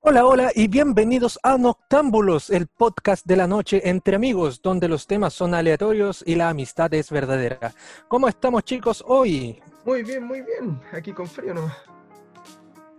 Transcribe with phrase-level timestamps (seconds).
[0.00, 5.08] Hola, hola y bienvenidos a Noctámbulos, el podcast de la noche entre amigos, donde los
[5.08, 7.74] temas son aleatorios y la amistad es verdadera.
[8.06, 9.60] ¿Cómo estamos chicos hoy?
[9.84, 10.80] Muy bien, muy bien.
[10.92, 11.76] Aquí con frío nomás.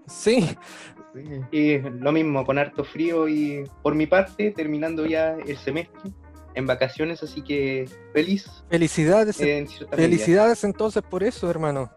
[0.07, 0.45] Sí,
[1.13, 1.41] Sí.
[1.51, 6.11] Y lo mismo, con harto frío y por mi parte, terminando ya el semestre,
[6.53, 8.45] en vacaciones, así que feliz.
[8.69, 9.87] felicidades, en medida.
[9.89, 11.89] felicidades entonces por eso, hermano.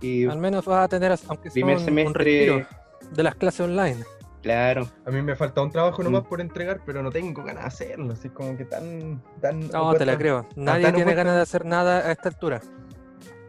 [0.00, 3.34] Sí, Al menos vas a tener, aunque sea primer un, un semestre, respiro de las
[3.34, 4.04] clases online.
[4.42, 4.88] claro.
[5.06, 6.28] A mí me falta un trabajo nomás Mm.
[6.28, 8.12] por entregar, pero no tengo ganas de hacerlo.
[8.12, 9.22] Así como que tan.
[9.40, 10.46] tan No, te la creo.
[10.56, 12.60] Nadie tiene ganas de hacer nada a esta altura.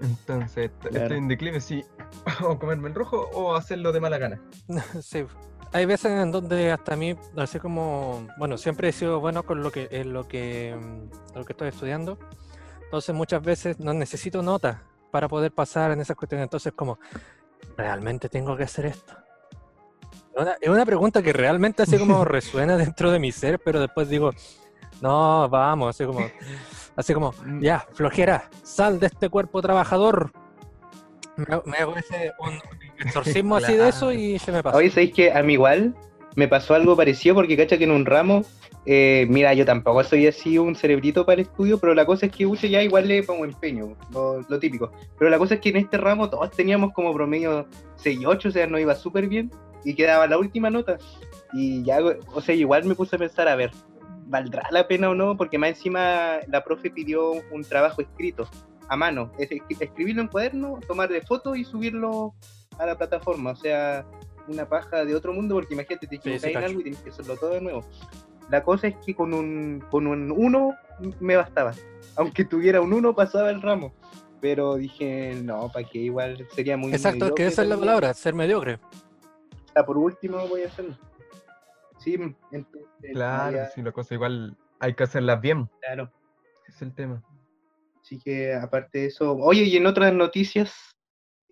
[0.02, 0.98] Entonces, Claro.
[1.04, 1.84] estoy en declive si
[2.46, 4.42] o comerme el rojo o hacerlo de mala gana.
[5.02, 5.26] Sí.
[5.74, 9.62] Hay veces en donde hasta a mí, así como, bueno, siempre he sido bueno con
[9.62, 12.18] lo que, en lo que, mm, lo que estoy estudiando.
[12.86, 14.78] Entonces muchas veces no necesito notas
[15.12, 16.44] para poder pasar en esas cuestiones.
[16.46, 16.98] Entonces como,
[17.76, 19.14] ¿realmente tengo que hacer esto?
[20.36, 23.80] Es una, es una pregunta que realmente así como resuena dentro de mi ser, pero
[23.80, 24.32] después digo,
[25.02, 26.28] no, vamos, así como,
[26.96, 27.62] así como, Mm.
[27.62, 30.32] ya, flojera, sal de este cuerpo trabajador.
[31.38, 32.60] Me, hago- me hago ese, un
[33.06, 34.78] exorcismo así de eso y se me pasa.
[34.78, 35.96] Hoy sabéis que a mí igual
[36.36, 38.44] me pasó algo parecido porque cacha que en un ramo,
[38.86, 42.32] eh, mira, yo tampoco soy así un cerebrito para el estudio, pero la cosa es
[42.32, 44.92] que uso ya igual le pongo empeño, lo, lo típico.
[45.18, 48.50] Pero la cosa es que en este ramo todos teníamos como promedio 6 y 8,
[48.50, 49.50] o sea, nos iba súper bien
[49.84, 50.98] y quedaba la última nota.
[51.54, 52.00] Y ya,
[52.34, 53.72] o sea, igual me puse a pensar, a ver,
[54.28, 55.38] ¿valdrá la pena o no?
[55.38, 58.48] Porque más encima la profe pidió un trabajo escrito
[58.90, 62.34] a mano, es escri- escribirlo en cuaderno, tomarle fotos y subirlo
[62.78, 64.06] a la plataforma, o sea,
[64.48, 67.02] una paja de otro mundo, porque imagínate, te Sí, sí, equivocas en algo y tienes
[67.02, 67.86] que hacerlo todo de nuevo.
[68.50, 70.76] La cosa es que con un, con un 1
[71.20, 71.74] me bastaba.
[72.16, 73.94] Aunque tuviera un 1 pasaba el ramo.
[74.42, 78.14] Pero dije, no, para que igual sería muy Exacto, es que esa es la palabra,
[78.14, 78.80] ser mediocre.
[79.74, 80.96] Sea, por último voy a hacerlo.
[81.98, 82.14] Sí,
[82.52, 85.68] entonces, Claro, ya, si la cosa igual hay que hacerlas bien.
[85.82, 86.12] claro.
[86.68, 87.24] Ese es el tema.
[88.02, 90.95] Así que aparte de eso, oye, y en otras noticias,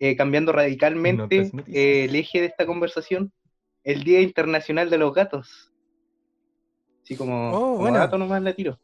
[0.04, 3.32] eh, cambiando radicalmente eh, el eje de esta conversación,
[3.84, 5.72] el Día Internacional de los Gatos.
[7.02, 8.78] Así como, Oh, como gato nomás la tiro.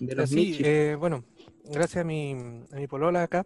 [0.00, 1.22] De los Sí, eh, bueno,
[1.64, 2.32] gracias a mi,
[2.72, 3.44] a mi polola acá,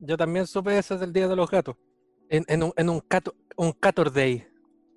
[0.00, 1.76] yo también supe eso del Día de los Gatos.
[2.28, 4.46] En, en un, en un, cato, un Cator Day.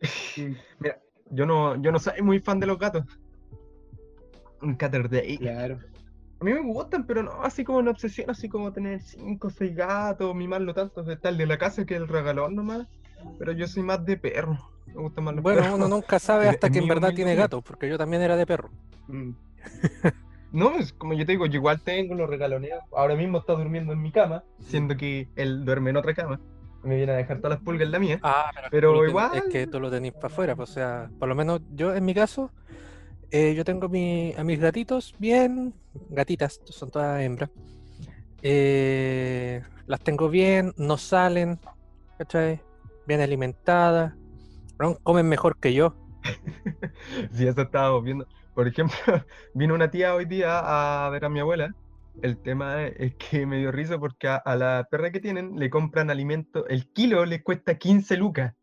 [0.79, 1.01] Mira,
[1.31, 3.05] yo no, yo no soy muy fan de los gatos.
[4.61, 5.37] Un Cater Day.
[5.37, 5.79] Claro.
[6.39, 9.49] A mí me gustan, pero no así como una obsesión, así como tener cinco o
[9.49, 12.87] seis gatos, mimarlo tanto, está el de la casa que el regalón nomás.
[13.39, 14.57] Pero yo soy más de perro.
[14.85, 15.75] Me gustan más los Bueno, perros.
[15.77, 18.45] uno nunca sabe hasta es que en verdad tiene gatos, porque yo también era de
[18.45, 18.69] perro.
[19.07, 19.31] Mm.
[20.51, 22.79] No, es como yo te digo, yo igual tengo los regaloneo.
[22.95, 26.39] Ahora mismo está durmiendo en mi cama, siendo que él duerme en otra cama.
[26.83, 28.19] Me viene a dejar todas las pulgas en la mía.
[28.23, 31.27] Ah, Pero ten- igual- Es que tú lo tenés para afuera, pues, o sea, por
[31.27, 32.51] lo menos yo en mi caso,
[33.31, 35.73] eh, yo tengo mi- a mis gatitos bien,
[36.09, 37.49] gatitas, son todas hembras.
[38.43, 41.59] eh, las tengo bien, no salen,
[42.19, 42.61] ¿cachai?
[43.07, 44.13] Bien alimentadas,
[45.03, 45.95] comen mejor que yo.
[47.33, 48.27] Si eso estábamos viendo.
[48.53, 48.95] Por ejemplo,
[49.53, 50.59] vino una tía hoy día
[51.05, 51.71] a ver a mi abuela.
[52.21, 55.69] El tema es que me dio risa porque a, a la perra que tienen le
[55.69, 56.67] compran alimento.
[56.67, 58.53] El kilo le cuesta 15 lucas.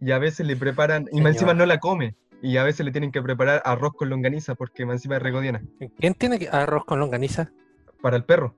[0.00, 2.14] Y a veces le preparan, y más encima no la come.
[2.42, 5.62] Y a veces le tienen que preparar arroz con longaniza porque encima es regodiana.
[5.98, 7.50] ¿Quién tiene que- arroz con longaniza?
[8.00, 8.54] Para el perro.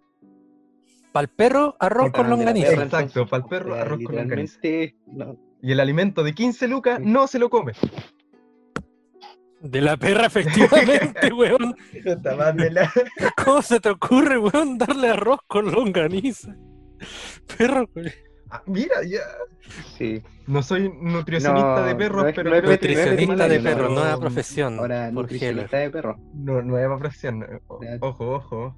[1.13, 2.69] Para el perro, arroz Ah, con longaniza.
[2.71, 3.31] perra, Exacto, entonces.
[3.31, 4.61] pa'l perro, arroz con longaniza.
[5.07, 5.37] no.
[5.63, 7.73] Y el alimento de 15 lucas no se lo come.
[9.61, 11.75] De la perra, efectivamente, weón.
[13.45, 16.55] ¿Cómo se te ocurre, weón, darle arroz con longaniza?
[17.59, 18.11] Perro, weón.
[18.51, 19.21] Ah, mira, ya.
[19.97, 20.23] Sí.
[20.47, 23.89] No soy nutricionista No, de perros, no es- pero no es Nutricionista de veterinario, perro,
[23.89, 24.79] no, nueva profesión.
[24.79, 26.19] Ahora, nutricionista de perro.
[26.35, 27.43] No, nueva profesión.
[27.45, 27.81] eh, o-.
[28.01, 28.77] Ojo, ojo.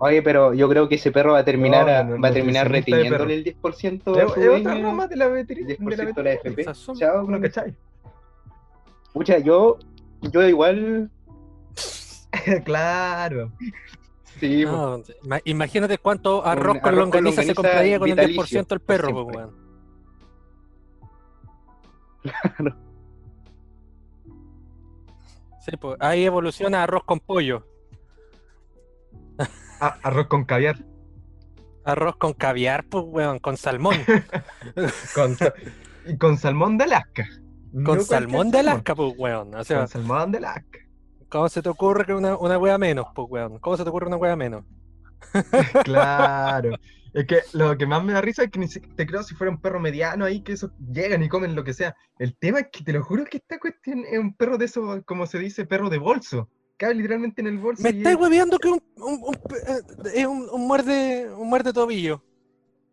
[0.00, 2.72] Oye, pero yo creo que ese perro va a terminar, No, va a terminar de
[2.80, 5.76] reteniéndole el 10% Es a es su otra rama de la veterinaria.
[5.78, 6.66] 10% de la FP.
[6.98, 7.74] Chao, ¿No cachai?
[9.12, 9.78] Pucha, yo,
[10.22, 11.10] yo igual,
[12.64, 13.52] claro.
[14.40, 18.60] Sí, No, ima- imagínate cuánto arroz con arroz con longaniza se compraría con el vitalicio,
[18.62, 19.64] 10% el perro, pues, weón.
[25.64, 27.66] Sí, pues ahí evoluciona arroz con pollo,
[29.80, 30.76] Ah, arroz con caviar.
[31.84, 33.96] arroz con caviar, pues, weón, con salmón,
[35.14, 35.36] Con,
[36.18, 37.26] con salmón de Alaska.
[37.72, 39.54] con No salmón de salmón, Alaska, pues, weón.
[39.54, 40.78] O sea, Con salmón de Alaska.
[41.28, 43.58] ¿Cómo se te ocurre que una, una wea menos, pues, weón?
[43.58, 44.64] ¿Cómo se te ocurre una wea menos?
[45.84, 46.76] Claro.
[47.12, 49.34] Es que lo que más me da risa es que ni si- te creo si
[49.36, 51.94] fuera un perro mediano ahí, que esos llegan y comen lo que sea.
[52.18, 55.02] El tema es que te lo juro que esta cuestión es un perro de esos,
[55.04, 56.48] como se dice, perro de bolso.
[56.76, 57.84] Cabe literalmente en el bolso.
[57.84, 59.80] Me y estáis es- hueveando que un, un, un eh,
[60.14, 62.20] es un, un muerde, un muerde tobillo.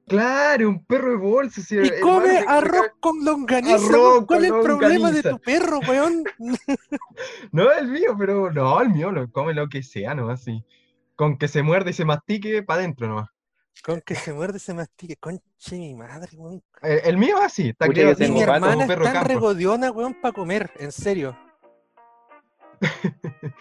[0.07, 1.61] Claro, un perro de bolso.
[1.61, 3.75] sí, Y come me- me arroz con longaniza.
[3.75, 4.25] Arroz.
[4.25, 6.23] ¿Cuál con es el problema de tu perro, weón?
[7.51, 10.29] No el mío, pero no, el mío lo come lo que sea, ¿no?
[10.29, 10.63] Así.
[11.15, 13.29] Con que se muerde y se mastique para adentro nomás.
[13.85, 15.15] Con que se muerde, se mastique.
[15.17, 16.61] Conche mi madre, weón.
[16.81, 18.87] El, el mío así, está Pucha, criado yo Y así tengo mi hermana como es
[18.87, 19.27] perro tan campo.
[19.29, 21.37] regodiona, weón, para comer, en serio.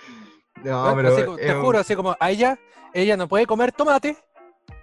[0.63, 2.59] No, Weón, pero así te juro, así como a ella,
[2.93, 4.19] ella no puede comer tomate,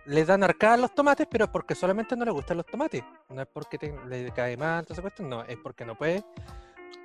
[0.07, 3.03] le dan arcadas los tomates, pero es porque solamente no le gustan los tomates.
[3.29, 6.23] No es porque te- le cae mal, toda esa cuestión, no, es porque no puede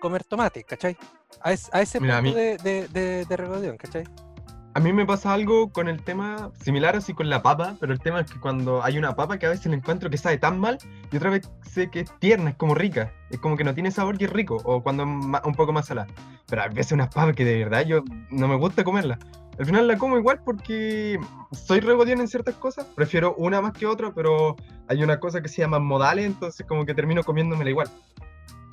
[0.01, 0.97] comer tomate, ¿cachai?
[1.43, 4.05] A, es- a ese Mira, a punto mí- de, de, de, de regodión, ¿cachai?
[4.75, 8.01] A mí me pasa algo con el tema similar así con la papa, pero el
[8.01, 10.59] tema es que cuando hay una papa que a veces la encuentro que sabe tan
[10.59, 10.79] mal
[11.11, 13.91] y otra vez sé que es tierna, es como rica, es como que no tiene
[13.91, 15.09] sabor y es rico, o cuando es
[15.45, 16.07] un poco más salada.
[16.47, 19.19] Pero a veces unas papas que de verdad yo no me gusta comerla.
[19.63, 21.21] Al final la como igual porque
[21.53, 24.57] soy regodión en ciertas cosas, prefiero una más que otra, pero
[24.89, 27.89] hay una cosa que se llama modales, entonces como que termino comiéndomela igual.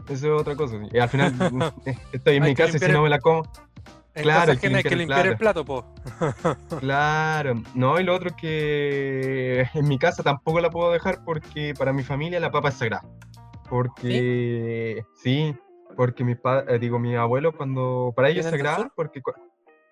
[0.09, 0.77] Eso es otra cosa.
[0.91, 1.31] Y al final
[1.86, 3.44] eh, estoy en Hay mi casa y si limpiar no me la como,
[4.15, 5.86] En Claro, hay que ajena hay que limpiar el limpiar plato, po.
[6.80, 11.75] Claro, no, y lo otro es que en mi casa tampoco la puedo dejar porque
[11.77, 13.06] para mi familia la papa es sagrada.
[13.69, 15.56] Porque sí,
[15.95, 19.21] porque mi padre, digo, mi abuelo cuando para ellos es ¿Vienen del sagrada porque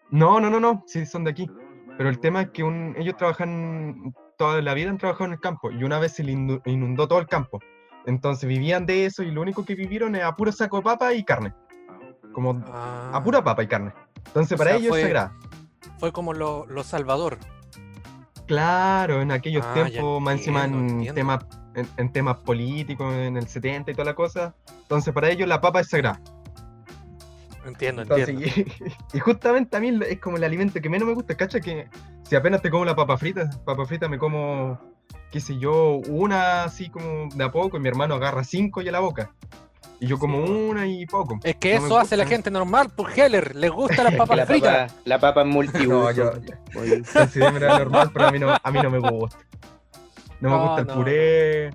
[0.10, 1.50] no, no, no, no, sí son de aquí.
[1.98, 5.40] Pero el tema es que un- ellos trabajan toda la vida han trabajado en el
[5.40, 7.60] campo y una vez se inundó todo el campo.
[8.06, 11.24] Entonces vivían de eso y lo único que vivieron era puro saco de papa y
[11.24, 11.54] carne.
[12.34, 13.94] Como a Ah, pura papa y carne.
[14.28, 15.34] Entonces O para sea, ellos fue- es sagrada.
[15.98, 17.40] Fue como lo, lo Salvador.
[18.46, 20.62] Claro, en aquellos Ah, tiempos, más encima
[21.14, 21.46] temas,
[21.76, 24.56] en, en temas políticos, en el 70 y toda la cosa.
[24.84, 26.22] Entonces, para ellos la papa es sagrada.
[27.70, 28.74] Entiendo, Entonces, entiendo.
[28.86, 31.60] y, y justamente a mí es como el alimento que menos me gusta, ¿cacha?
[31.60, 31.88] Que
[32.24, 34.80] si apenas te como la papa frita, papa frita me como,
[35.32, 38.88] qué sé yo, una así como de a poco, y mi hermano agarra cinco y
[38.88, 39.32] a la boca.
[40.00, 41.40] Y yo como Sí, una y poco.
[41.44, 42.36] Es que no eso hace la gusta.
[42.36, 44.92] gente normal, pues Heller, les gustan las papas la fritas.
[44.94, 45.90] papa, la papa es multiuso.
[45.90, 46.32] No, yo,
[46.80, 49.38] Oye, considero normal, pero a mí no, a mí no me gusta.
[50.40, 51.70] No me No, gusta el no, puré.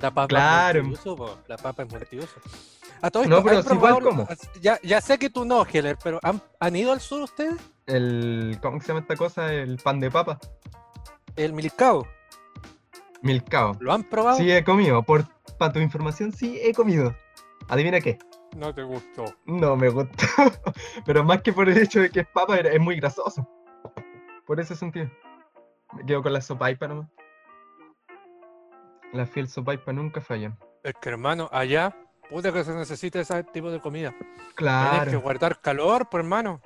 [0.00, 0.80] La papa Claro.
[0.80, 2.34] es multiuso, po, la papa es multiuso.
[3.02, 4.28] A todo No, esto, pero ¿han si igual como.
[4.60, 7.56] Ya, ya sé que tú no, Heller, pero ¿han, han ido al sur ustedes?
[7.86, 9.52] El, ¿cómo se llama esta cosa?
[9.52, 10.38] El pan de papa.
[11.36, 12.06] El milcao.
[13.22, 13.76] Milcao.
[13.80, 14.38] ¿Lo han probado?
[14.38, 15.02] Sí he comido.
[15.02, 15.26] Por
[15.58, 17.14] para tu información, sí he comido.
[17.68, 18.18] Adivina qué.
[18.56, 19.24] No te gustó.
[19.44, 20.26] No me gusta.
[21.06, 23.48] Pero más que por el hecho de que es papa, es muy grasoso.
[24.46, 25.10] Por ese sentido.
[25.92, 27.08] Me quedo con la sopaipa nomás.
[29.12, 30.58] La fiel sopaipa nunca fallan.
[30.82, 31.96] Es que hermano, allá,
[32.28, 34.10] puta que se necesita ese tipo de comida.
[34.18, 35.20] Tienes que Claro.
[35.20, 36.60] guardar calor, por hermano.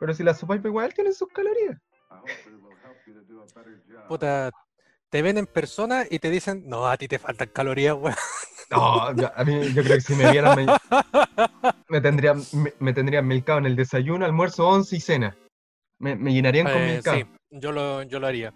[0.00, 1.78] Pero si la sopaipa igual tiene sus calorías.
[4.08, 4.50] Puta,
[5.10, 8.16] te ven en persona y te dicen, no, a ti te faltan calorías, weón.
[8.70, 10.66] No, yo- a mí yo creo que si me vieran me,
[11.88, 15.36] me tendrían, me, me tendrían milcao en el desayuno, almuerzo, once y cena.
[15.98, 17.16] Me, me llenarían con Eh, milcao.
[17.16, 18.52] sí, yo lo, yo lo haría.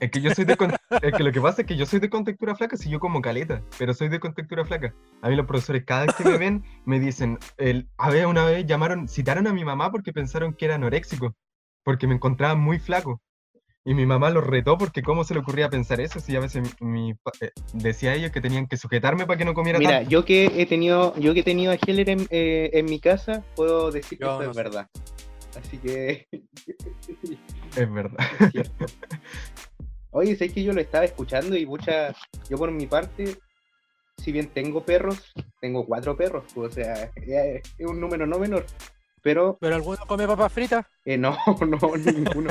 [0.00, 2.00] Es que yo soy de con- es que lo que pasa es que yo soy
[2.00, 4.94] de contextura flaca, si yo como caleta, pero soy de contextura flaca.
[5.22, 8.44] A mí los profesores cada vez que me ven me dicen, el, a ver, una
[8.46, 11.34] vez llamaron, citaron a mi mamá porque pensaron que era anoréxico,
[11.84, 13.20] porque me encontraban muy flaco.
[13.84, 16.62] Y mi mamá los retó porque cómo se le ocurría pensar eso, si a veces
[16.80, 20.10] mi, eh, decía a ellos que tenían que sujetarme para que no comiera Mira, tanto.
[20.10, 23.42] yo que he tenido, yo que he tenido a Heller en, eh, en mi casa,
[23.56, 24.62] puedo decir que Yo esto no es sé.
[24.62, 24.88] verdad.
[25.58, 26.26] Así que
[27.76, 28.18] Es verdad.
[30.12, 32.14] Oye, sé que yo lo estaba escuchando y mucha,
[32.48, 33.36] yo por mi parte,
[34.18, 38.66] si bien tengo perros, tengo cuatro perros, pues, o sea, es un número no menor.
[39.22, 40.86] Pero ¿Pero alguno come papas fritas?
[41.04, 42.50] eh, no, no, ninguno.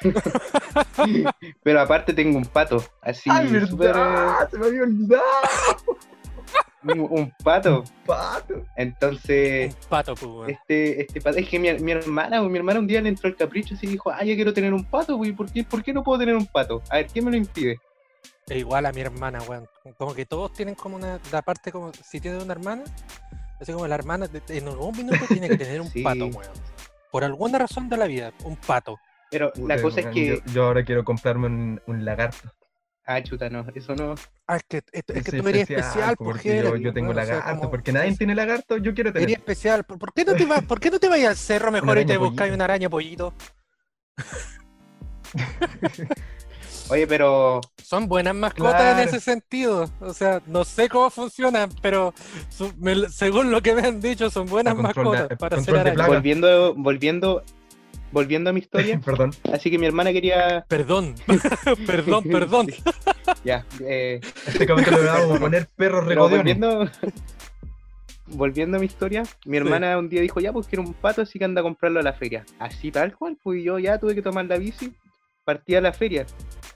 [1.62, 4.48] Pero aparte tengo un pato, así ¡Ay, verdad!
[4.50, 5.24] Se me había olvidado.
[6.82, 7.84] Un, un pato.
[8.06, 8.64] Pato.
[8.76, 12.86] Entonces, Un pato, pues, este, este pato, es que mi, mi hermana, mi hermana un
[12.86, 15.50] día le entró el capricho y dijo, ah, yo quiero tener un pato, güey, ¿por
[15.50, 16.82] qué, ¿por qué no puedo tener un pato?
[16.90, 17.78] A ver, ¿qué me lo impide?
[18.48, 19.68] Es igual a mi hermana, weón.
[19.96, 21.20] Como que todos tienen como una.
[21.30, 21.92] La parte como.
[21.92, 22.82] Si tiene una hermana,
[23.60, 26.02] así como la hermana en algún minuto tiene que tener un Sí.
[26.02, 26.52] pato, weón.
[27.12, 28.98] Por alguna razón de la vida, un pato.
[29.30, 32.50] Pero la cosa es que, Yo, yo ahora quiero comprarme un, un lagarto.
[33.14, 34.14] Ah, chuta, no, eso no,
[34.46, 37.12] Ah, es que, es Yo que tú eres especial, po, por porque yo, yo tengo
[37.12, 39.38] lagarto, porque nadie tiene lagarto, yo quiero Eres tener.
[39.38, 39.84] especial.
[39.84, 41.90] ¿Por, por qué no te vas, ¿Por qué no te vas al cerro mejor y
[41.92, 42.54] araña te buscas pollito.
[42.54, 43.34] una araña pollito?
[46.90, 49.00] Oye, pero Son buenas mascotas Claro.
[49.00, 49.88] en ese sentido.
[50.00, 52.12] O sea, no sé cómo funcionan, pero
[52.48, 56.08] su- me- según lo que me han dicho, son buenas mascotas para hacer plaga.
[56.08, 57.44] volviendo, volviendo,
[58.12, 59.30] volviendo a mi historia, Perdón.
[59.52, 60.64] así que mi hermana quería.
[60.68, 61.14] Perdón,
[61.86, 62.66] perdón, perdón.
[62.70, 62.82] Sí.
[63.44, 66.58] Ya, eh, Este capítulo le vamos a poner perros pero regodeones.
[66.58, 66.90] volviendo,
[68.26, 71.38] volviendo a mi historia, mi hermana un día dijo, ya, pues quiero un pato, así
[71.38, 72.44] que anda a comprarlo a la feria.
[72.58, 74.92] Así tal cual, pues yo ya tuve que tomar la bici,
[75.44, 76.26] partí a la feria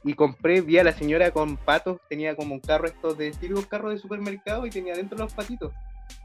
[0.03, 3.67] y compré, vi a la señora con patos, tenía como un carro estos de típicos
[3.67, 5.73] carros de supermercado y tenía dentro los patitos.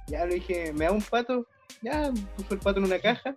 [0.07, 1.45] Ya le dije, ¿me da un pato?
[1.81, 3.35] Ya, puso el pato en una caja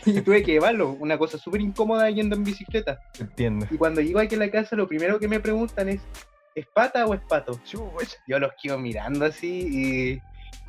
[0.06, 3.00] y tuve que llevarlo, una cosa súper incómoda yendo en bicicleta.
[3.18, 3.66] Entiendo.
[3.70, 6.00] Y cuando llego aquí a la casa, lo primero que me preguntan es,
[6.54, 7.60] ¿es pata o es pato?
[8.26, 10.20] Yo los quedo mirando así y...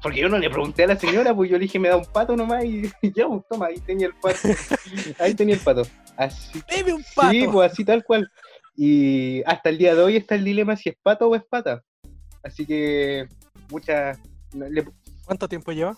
[0.01, 2.05] Porque yo no le pregunté a la señora, pues yo le dije, me da un
[2.05, 4.47] pato nomás y ya, pues toma, ahí tenía el pato.
[5.19, 5.83] Ahí tenía el pato.
[6.17, 7.29] Así, Deme un pato.
[7.31, 8.27] sí, pues así tal cual.
[8.75, 11.83] Y hasta el día de hoy está el dilema si es pato o es pata.
[12.43, 13.27] Así que,
[13.69, 14.17] muchas...
[14.53, 14.85] le-
[15.25, 15.95] ¿Cuánto tiempo lleva?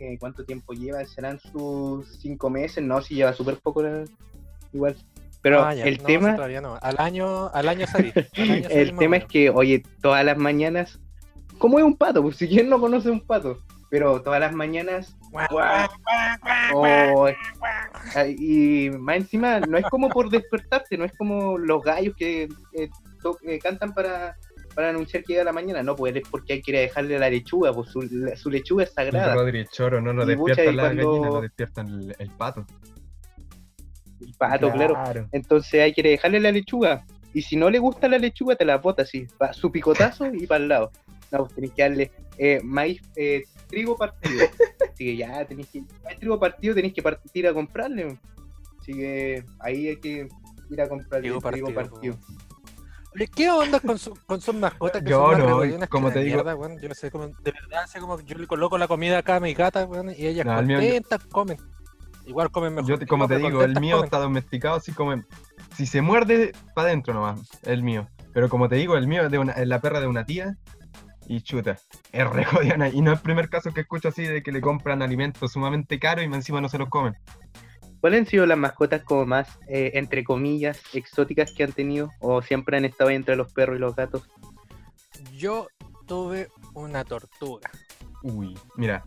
[0.00, 1.04] Eh, ¿Cuánto tiempo lleva?
[1.04, 2.82] ¿Serán sus cinco meses?
[2.82, 3.84] No, si lleva súper poco
[4.72, 4.96] igual.
[5.42, 6.34] Pero Ah, ya, el no, tema...
[6.36, 6.78] todavía no.
[6.80, 8.12] Al año, al año salí.
[8.14, 10.98] al año salí El tema es que, oye, todas las mañanas,
[11.58, 12.22] ¿cómo es un pato?
[12.22, 13.58] Pues si quién no conoce un pato,
[13.90, 15.16] pero todas las mañanas,
[16.72, 17.26] oh,
[18.14, 22.48] ay, y más encima, no es como por despertarte, no es como los gallos que
[22.72, 22.88] eh,
[23.22, 24.36] to- eh, cantan para,
[24.74, 27.18] para anunciar que llega la mañana, no, pues es porque hay que ir a dejarle
[27.18, 29.34] la lechuga, pues su, la- su lechuga es sagrada.
[29.34, 32.66] Rodri Choro, no pucha, despiertan cuando- gallina, nos despiertan el, el pato.
[34.20, 35.28] El pato, claro.
[35.32, 37.04] Entonces hay que dejarle la lechuga.
[37.32, 39.26] Y si no le gusta la lechuga, te la bota así.
[39.40, 40.90] Va su picotazo y para el lado.
[41.30, 44.46] No, pues tenés que darle eh, maíz, eh, trigo partido.
[44.92, 45.82] Así que ya tenéis que.
[46.02, 48.18] Maíz, trigo partido, tenéis que partir a comprarle.
[48.80, 50.28] Así que ahí hay que
[50.70, 52.18] ir a comprarle Trigo trigo partido, partido.
[53.34, 56.78] ¿Qué onda con, su- con sus mascotas que Yo no, como te digo- mierda, weón?
[56.80, 59.40] Yo no sé cómo, de verdad, sé como yo le coloco la comida acá a
[59.40, 61.58] mi gata, weón, y ellas No, el mío- contentas comen.
[62.26, 62.88] Igual comen mejor.
[62.88, 64.04] Yo, te- como te digo, el contentas mío comen.
[64.04, 65.20] está domesticado así como.
[65.76, 68.08] Si se muerde, para adentro nomás, el mío.
[68.32, 70.56] Pero como te digo, el mío es de una, es la perra de una tía
[71.26, 71.78] y chuta,
[72.12, 72.88] es re jodiona.
[72.90, 75.98] Y no es el primer caso que escucho así de que le compran alimentos sumamente
[75.98, 77.14] caros y encima no se los comen.
[78.00, 82.10] ¿Cuáles han sido las mascotas como más, eh, entre comillas, exóticas que han tenido?
[82.20, 84.22] ¿O siempre han estado entre los perros y los gatos?
[85.36, 85.68] Yo
[86.06, 87.70] tuve una tortuga.
[88.22, 89.04] Uy, mira.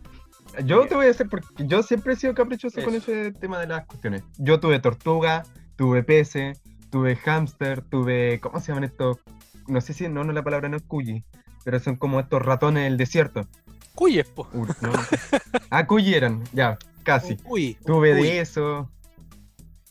[0.64, 3.10] Yo te voy a decir porque yo siempre he sido caprichoso con Eso.
[3.10, 4.22] ese tema de las cuestiones.
[4.38, 5.42] Yo tuve tortuga,
[5.74, 8.38] tuve peces, tuve hámster, tuve.
[8.40, 9.18] ¿Cómo se llaman estos?
[9.66, 11.24] No sé si no, no la palabra no es cuyi,
[11.64, 13.48] pero son como estos ratones del desierto.
[13.96, 14.48] Cuyes, po.
[14.52, 14.92] Uy, no.
[15.70, 17.36] ah, cuyi eran, ya, casi.
[17.44, 18.90] Un Tuve de eso.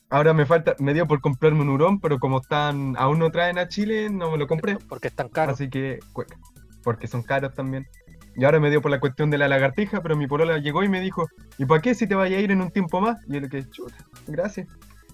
[0.10, 3.58] Ahora me falta, me dio por comprarme un hurón, pero como están, aún no traen
[3.58, 4.78] a Chile, no me lo compré.
[4.88, 5.54] Porque es tan caro.
[5.54, 6.38] Así que, cueca,
[6.84, 7.88] porque son caros también.
[8.36, 10.90] Y ahora me dio por la cuestión de la lagartija, pero mi polola llegó y
[10.90, 11.28] me dijo,
[11.58, 13.20] ¿y para qué si te vaya a ir en un tiempo más?
[13.28, 13.96] Y yo le dije, chuta,
[14.28, 14.68] gracias.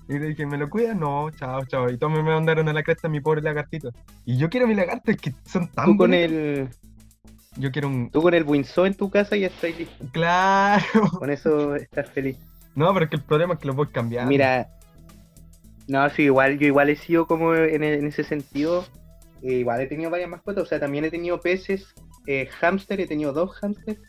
[0.10, 0.98] Y le dije, ¿me lo cuidas?
[0.98, 1.90] No, chao, chao.
[1.90, 3.92] Y todos me mandaron a la cresta mi pobre lagartito.
[4.26, 6.32] Y yo quiero mi lagarto, es que son tan Tú con bonitos.
[6.32, 6.70] el,
[7.60, 8.10] Yo quiero un...
[8.10, 10.06] tú con el Windsor en tu casa ya estás listo.
[10.14, 10.84] Claro.
[11.20, 12.38] Con eso estás feliz.
[12.74, 14.30] No, pero es que el problema es que lo voy cambiando.
[14.30, 14.70] Mira,
[15.88, 18.86] no, sí, igual, yo igual he sido como en, en ese sentido,
[19.42, 21.94] eh, igual he tenido varias mascotas, o sea, también he tenido peces,
[22.28, 24.00] eh, hámster, he tenido dos hámsters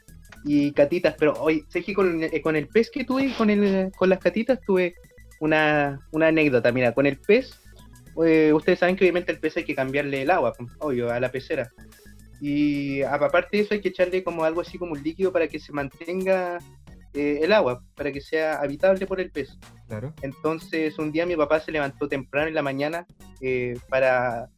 [0.44, 3.90] y catitas, pero hoy, sé que con, eh, con el pez que tuve, con, el,
[3.96, 4.94] con las catitas tuve
[5.40, 7.58] una, una anécdota, mira, con el pez,
[8.24, 11.30] eh, ustedes saben que obviamente el pez hay que cambiarle el agua, obvio, a la
[11.30, 11.70] pecera.
[12.40, 15.58] Y aparte de eso hay que echarle como algo así como un líquido para que
[15.58, 16.58] se mantenga
[17.12, 19.58] eh, el agua, para que sea habitable por el pez.
[19.88, 20.14] Claro.
[20.22, 23.06] Entonces un día mi papá se levantó temprano en la mañana
[23.40, 24.48] eh, para,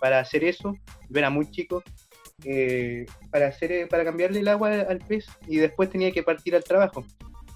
[0.00, 0.74] para hacer eso,
[1.08, 1.82] yo era muy chico,
[2.44, 6.56] eh, para, hacer, eh, para cambiarle el agua al pez y después tenía que partir
[6.56, 7.04] al trabajo.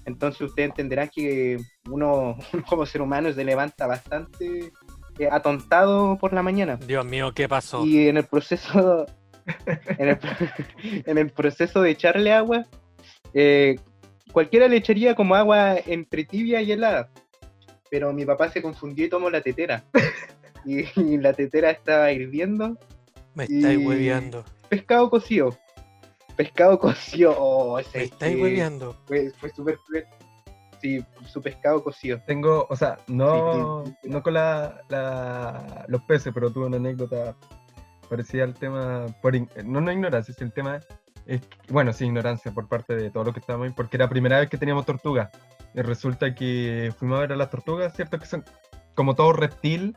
[0.05, 1.57] Entonces ustedes entenderán que
[1.89, 2.37] uno
[2.69, 4.71] como ser humano se levanta bastante
[5.19, 6.77] eh, atontado por la mañana.
[6.77, 7.85] Dios mío, ¿qué pasó?
[7.85, 9.05] Y en el proceso,
[9.97, 10.19] en el,
[11.05, 12.65] en el proceso de echarle agua,
[13.33, 13.75] eh,
[14.31, 17.09] cualquiera le echaría como agua entre tibia y helada.
[17.89, 19.83] Pero mi papá se confundió y tomó la tetera.
[20.65, 22.77] Y, y la tetera estaba hirviendo.
[23.35, 24.43] Me estáis hueveando.
[24.67, 25.57] Pescado cocido.
[26.35, 27.33] Pescado cocido.
[27.37, 28.93] Oh, Me estáis hueveando.
[29.05, 30.03] Fue, fue súper cruel.
[30.81, 32.19] Sí, su pescado cocido.
[32.27, 34.09] Tengo, o sea, no, Sí, sí, sí.
[34.09, 37.33] no con la, la- los peces, pero tuve una anécdota
[38.07, 39.33] parecida al tema, por
[39.65, 40.79] no, no ignorancia, es el tema,
[41.25, 44.09] es, bueno, sí, ignorancia por parte de todo lo que estábamos ahí, porque era la
[44.09, 45.29] primera vez que teníamos tortugas.
[45.73, 48.17] Resulta que fuimos a ver a las tortugas, ¿cierto?
[48.17, 48.43] Que son,
[48.95, 49.95] como todo reptil,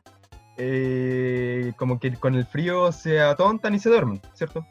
[0.58, 4.66] eh, como que con el frío se atontan y se duermen, ¿cierto?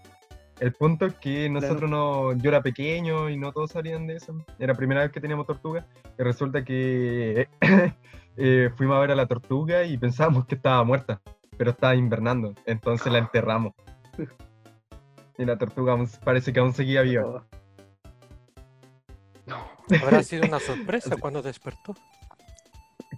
[0.60, 4.36] El punto es que nosotros no, yo era pequeño y no todos sabían de eso.
[4.60, 7.48] Era la primera vez que teníamos tortuga y resulta que
[8.38, 11.22] eh, fuimos a ver a la tortuga y pensábamos que estaba muerta,
[11.60, 13.74] pero estaba invernando, entonces la enterramos.
[15.38, 17.46] y la tortuga aún- parece que aún seguía viva.
[20.01, 21.96] Habrá sido una sorpresa cuando despertó.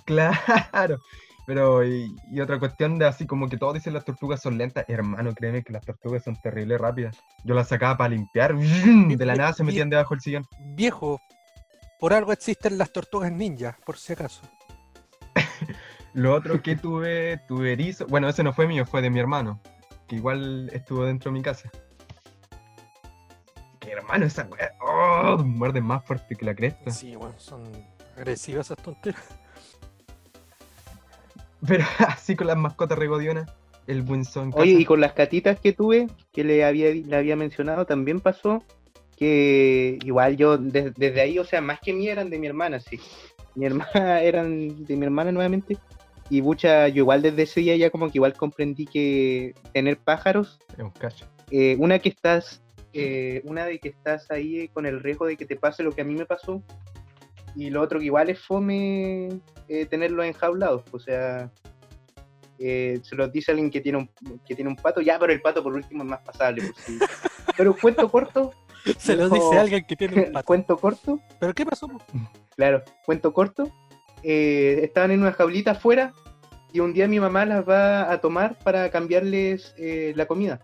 [0.05, 0.97] Claro.
[1.45, 4.85] Pero, y, y otra cuestión de así como que todos dicen las tortugas son lentas.
[4.87, 7.17] Hermano, créeme que las tortugas son terribles rápidas.
[7.43, 8.55] Yo las sacaba para limpiar.
[8.57, 10.45] De la nada se metían debajo del sillón.
[10.75, 11.19] Viejo,
[11.99, 14.41] por algo existen las tortugas ninja, por si acaso.
[16.13, 18.05] Lo otro que tuve, tuve erizo.
[18.07, 19.61] Bueno, ese no fue mío, fue de mi hermano.
[20.07, 21.69] Que igual estuvo dentro de mi casa.
[23.79, 24.71] Que hermano, esa weá.
[24.81, 26.91] Oh, muerde más fuerte que la cresta.
[26.91, 27.63] Sí, bueno, son
[28.17, 29.23] agresivas esas tonteras.
[31.65, 33.49] Pero así con las mascotas regodionas.
[33.87, 34.51] El Winston.
[34.53, 38.19] en Oye, y con las catitas que tuve, que le había, le había mencionado, también
[38.19, 38.63] pasó
[39.17, 42.79] que igual yo des- desde ahí, o sea, más que mí eran de mi hermana,
[42.79, 42.99] sí.
[43.55, 45.77] Mi hermana eran de mi hermana nuevamente.
[46.31, 50.59] Y mucha, yo igual desde ese día ya como que igual comprendí que tener pájaros,
[50.77, 51.25] Es un cacho.
[51.51, 55.45] eh, una que estás, eh, una de que estás ahí con el riesgo de que
[55.45, 56.63] te pase lo que a mí me pasó.
[57.53, 59.27] Y lo otro que igual es fome
[59.67, 61.51] eh, tenerlos enjaulados, o sea,
[62.59, 64.09] eh, se los dice alguien que tiene un
[64.47, 66.61] que tiene un pato, ya, pero el pato por último es más pasable.
[66.61, 66.97] pues, sí.
[67.57, 68.53] Pero cuento corto,
[68.97, 70.45] Se lo Dijo- dice alguien que tiene un pato.
[70.45, 71.89] cuento corto, ¿Pero qué pasó?
[72.55, 73.69] claro, cuento corto.
[74.23, 76.13] Eh, estaban en una jaulita afuera
[76.73, 80.61] y un día mi mamá las va a tomar para cambiarles eh, la comida.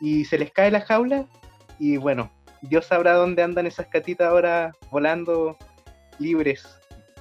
[0.00, 1.26] Y se les cae la jaula
[1.78, 2.30] y bueno,
[2.62, 5.56] Dios sabrá dónde andan esas catitas ahora volando
[6.18, 6.66] libres.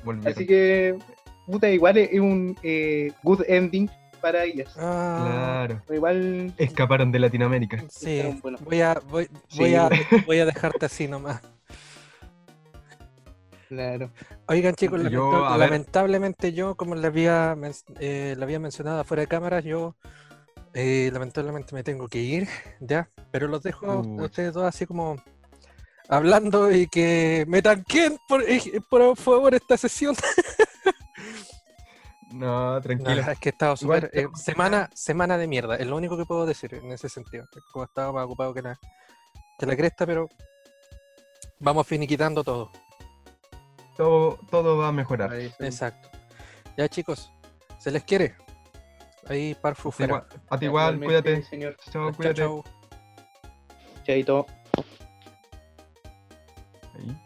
[0.04, 0.32] Volvieron.
[0.32, 0.98] Así que,
[1.46, 3.90] puta, igual es un eh, good ending
[4.22, 4.74] para ellas.
[4.78, 5.82] Ah, Claro.
[5.94, 7.84] Igual Escaparon de Latinoamérica.
[7.90, 8.58] sí, bueno.
[8.62, 9.60] voy a, voy, Sí.
[9.60, 9.90] voy a,
[10.26, 11.42] voy a dejarte así nomás.
[13.68, 14.12] Claro.
[14.48, 17.56] Oigan chicos, Yo, lamentablemente yo, como le había,
[18.00, 19.96] eh, había mencionado afuera de cámara, yo
[20.74, 22.48] eh, lamentablemente me tengo que ir,
[22.80, 25.16] ya, pero los dejo a ustedes dos así como
[26.10, 30.16] hablando y que me tanquen por, eh, por favor esta sesión.
[32.32, 33.22] No, tranquilo.
[33.32, 34.12] Es que he estado súper...
[34.14, 37.46] eh, semana, semana de mierda, es lo único que puedo decir en ese sentido.
[37.72, 38.78] Como estaba más ocupado que la,
[39.58, 40.28] que la cresta, pero
[41.60, 42.72] vamos finiquitando todo.
[43.96, 45.34] Todo, todo va a mejorar.
[45.60, 46.10] Exacto.
[46.78, 47.32] Ya chicos,
[47.80, 48.36] se les quiere.
[49.28, 50.16] Ahí parfu fuera.
[50.18, 51.42] Igual- a ti igual, cuídate.
[51.44, 51.78] Señor.
[51.90, 52.42] Chao, cuídate.
[52.42, 52.64] chao.
[54.04, 54.46] Chaito.
[56.94, 57.18] Ahí.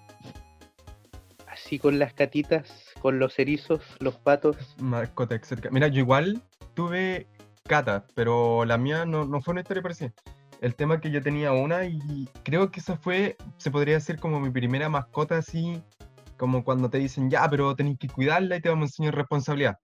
[1.48, 2.70] Así con las catitas,
[3.02, 4.56] con los erizos, los patos.
[4.78, 5.70] Mascota exótica.
[5.72, 6.42] Mira, yo igual
[6.74, 7.28] tuve
[7.68, 10.14] cata, pero la mía no, no fue una historia parecida.
[10.62, 14.20] El tema es que yo tenía una y creo que esa fue, se podría decir
[14.20, 15.82] como mi primera mascota así,
[16.40, 19.78] como cuando te dicen, ya, pero tenéis que cuidarla y te vamos a enseñar responsabilidad.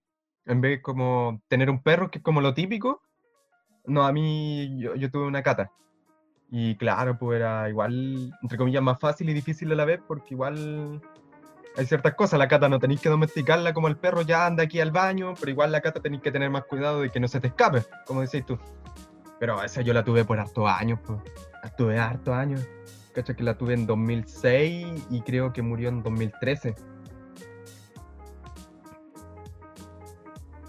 [0.45, 3.01] En vez de como tener un perro, que es como lo típico,
[3.85, 5.71] no, a mí yo, yo tuve una cata.
[6.49, 10.33] Y claro, pues era igual, entre comillas, más fácil y difícil a la vez, porque
[10.33, 11.01] igual
[11.75, 12.39] hay ciertas cosas.
[12.39, 15.51] La cata no tenéis que domesticarla como el perro ya anda aquí al baño, pero
[15.51, 18.21] igual la cata tenéis que tener más cuidado de que no se te escape, como
[18.21, 18.57] decís tú.
[19.39, 21.19] Pero esa yo la tuve por hartos años, pues.
[21.61, 22.65] La tuve hartos años.
[23.15, 26.75] Cacha que la tuve en 2006 y creo que murió en 2013.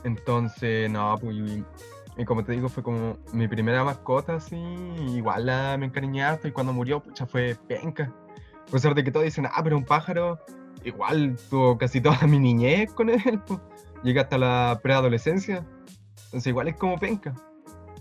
[0.04, 1.36] Entonces, no, pues.
[2.16, 4.56] Y, como te digo, fue como mi primera mascota, así.
[5.08, 5.46] Igual
[5.78, 8.14] me encariñé y cuando murió, pucha, fue penca.
[8.68, 10.38] A pesar de que todos dicen, ah, pero un pájaro,
[10.84, 13.60] igual tuvo casi toda mi niñez con él, pues.
[14.04, 15.66] Llegué hasta la preadolescencia.
[16.26, 17.34] Entonces, igual es como penca.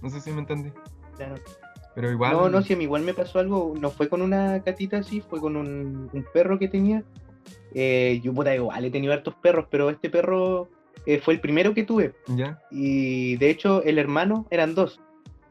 [0.04, 0.72] No sé si me entendí.
[1.16, 1.36] Claro.
[1.96, 2.34] Pero igual.
[2.34, 5.22] No, no, si a mí igual me pasó algo, no fue con una catita así,
[5.22, 7.04] fue con un, un perro que tenía.
[7.74, 10.70] Eh, yo, puta, igual he tenido hartos perros, pero este perro
[11.06, 12.14] eh, fue el primero que tuve.
[12.28, 12.60] ¿Ya?
[12.72, 15.00] Y de hecho, el hermano eran dos.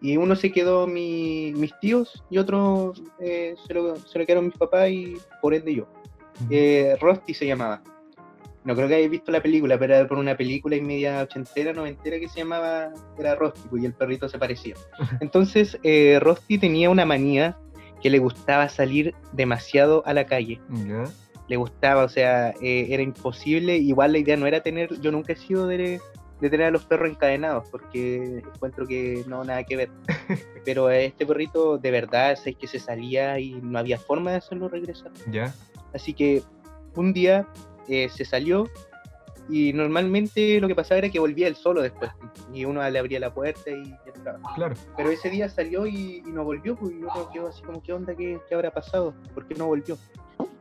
[0.01, 4.47] Y uno se quedó mi- mis tíos y otro eh, se, lo, se lo quedaron
[4.47, 5.87] mis papás y por ende yo.
[6.51, 7.83] Eh, Rusty se llamaba.
[8.65, 11.75] No creo que hayáis visto la película, pero era por una película y media ochentera,
[11.75, 14.75] noventera que se llamaba, era Rusty, pues, y el perrito se parecía.
[15.21, 17.59] Entonces, eh, Rusty tenía una manía
[18.03, 20.61] que le gustaba salir demasiado a la calle.
[21.49, 23.77] Le gustaba, o sea, eh, era imposible.
[23.77, 26.01] Igual la idea no era tener, yo nunca he sido de,
[26.41, 29.91] de tener a los perros encadenados, porque encuentro que no, nada que ver.
[30.65, 34.69] Pero este perrito, de verdad, es que se salía y no había forma de hacerlo
[34.69, 35.13] regresar.
[35.31, 35.55] ¿Ya?
[35.93, 36.43] Así que
[36.97, 37.47] un día
[37.89, 38.69] eh, se salió
[39.49, 42.11] y normalmente lo que pasaba era que volvía él solo después.
[42.53, 44.41] Y uno le abría la puerta y ya entraba.
[44.55, 44.75] Claro.
[44.97, 47.93] Pero ese día salió y, y no volvió, pues y uno quedó así como, ¿qué
[47.93, 48.15] onda?
[48.15, 49.15] ¿Qué, qué habrá pasado?
[49.35, 49.99] ¿Por qué no volvió?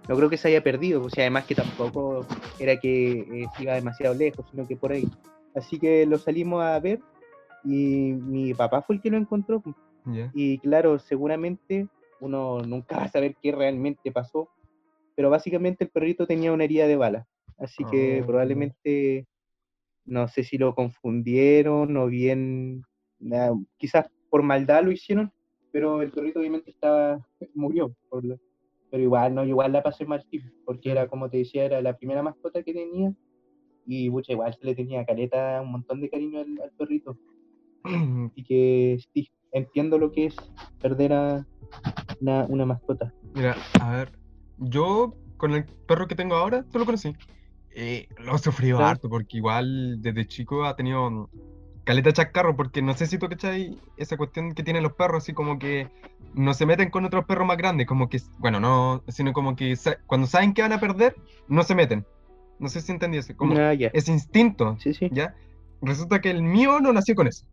[0.09, 2.25] No creo que se haya perdido, pues, y además que tampoco
[2.59, 5.09] era que eh, se iba demasiado lejos, sino que por ahí.
[5.55, 6.99] Así que lo salimos a ver
[7.63, 9.61] y mi papá fue el que lo encontró.
[9.61, 9.75] pues.
[10.33, 11.87] Y claro, seguramente
[12.19, 14.49] uno nunca va a saber qué realmente pasó,
[15.15, 17.27] pero básicamente el perrito tenía una herida de bala.
[17.57, 18.25] Así que Oh.
[18.27, 19.27] probablemente,
[20.05, 22.83] no sé si lo confundieron o bien,
[23.19, 25.31] na- quizás por maldad lo hicieron,
[25.71, 27.95] pero el perrito obviamente estaba, murió.
[28.09, 28.39] por lo-
[28.89, 30.23] pero igual, no, igual la pasé mal,
[30.65, 33.11] porque era, como te decía, era la primera mascota que tenía
[33.87, 37.17] y mucha igual se le tenía caleta, un montón de cariño al, al perrito.
[38.31, 40.35] Así que sí, entiendo lo que es
[40.81, 41.47] perder a
[42.21, 43.11] una, una mascota.
[43.33, 44.11] Mira, a ver,
[44.57, 47.15] yo con el perro que tengo ahora, tú lo conocí,
[47.75, 48.91] eh, lo he sufrido Claro.
[48.91, 51.29] harto porque igual desde chico ha tenido
[51.83, 55.33] caleta chascarro, porque no sé si tú cachai esa cuestión que tienen los perros, así
[55.33, 55.89] como que
[56.33, 59.75] no se meten con otros perros más grandes, como que, bueno, no, sino como que
[59.75, 61.15] sa- cuando saben que van a perder,
[61.47, 62.05] no se meten.
[62.59, 63.89] No sé si entendí eso, como Ah, ya.
[63.93, 65.09] ese instinto, Sí, sí.
[65.11, 65.35] ¿ya?
[65.81, 67.45] Resulta que el mío no nació con eso.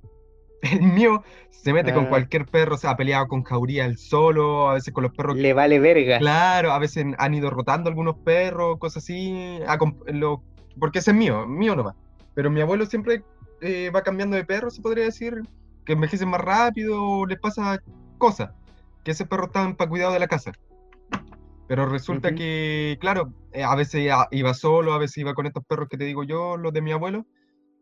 [0.73, 2.09] El mío se mete con Ah.
[2.11, 5.53] cualquier perro, se ha peleado con jauría él solo, a veces con los perros Le
[5.53, 6.19] vale verga.
[6.19, 10.43] Claro, a veces han ido rotando algunos perros, cosas así, a comp- lo-
[10.79, 11.95] porque ese es mío, mío nomás.
[12.35, 13.23] Pero mi abuelo siempre
[13.61, 15.43] eh, va cambiando de perro, se podría decir,
[15.85, 17.83] que envejecen más rápido o les pasa
[18.19, 18.51] cosas,
[19.05, 20.53] que ese perro está para cuidado de la casa.
[21.67, 25.65] Pero resulta que, claro, eh, a veces iba- iba solo, a veces iba con estos
[25.65, 27.27] perros que te digo yo, los de mi abuelo,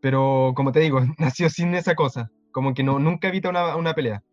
[0.01, 3.93] pero como te digo, nació sin esa cosa, como que no, nunca evita una, una
[3.93, 4.23] pelea.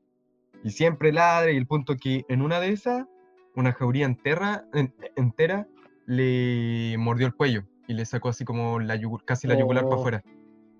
[0.64, 3.06] Y siempre ladra, y el punto que en una de esas,
[3.54, 5.66] una jauría entera, en- entera
[6.06, 10.00] le mordió el cuello y le sacó así como la casi la yugular para Oh.
[10.00, 10.24] afuera.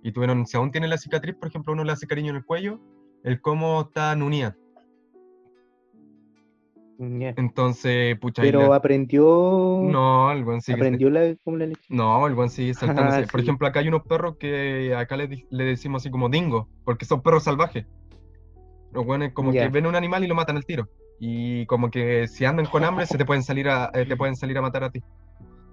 [0.03, 2.45] Y tuvieron, si aún tiene la cicatriz, por ejemplo, uno le hace cariño en el
[2.45, 2.81] cuello,
[3.25, 4.57] el cómo está unida.
[6.99, 9.81] Entonces, pucha, Pero aprendió.
[9.83, 11.97] no, el buen sigue, Aprendió la, como la lección.
[11.97, 13.23] no, el buen sigue saltándose.
[13.23, 13.47] Ah, Por sí.
[13.47, 17.23] ejemplo, acá hay unos perros que acá le, le decimos así como dingo, porque son
[17.23, 17.87] perros salvajes.
[18.93, 20.89] Los buenos como que ven un animal y lo matan al tiro.
[21.21, 24.37] Y como que si andan con hambre se te pueden salir a, eh, te pueden
[24.37, 25.03] salir a matar a ti.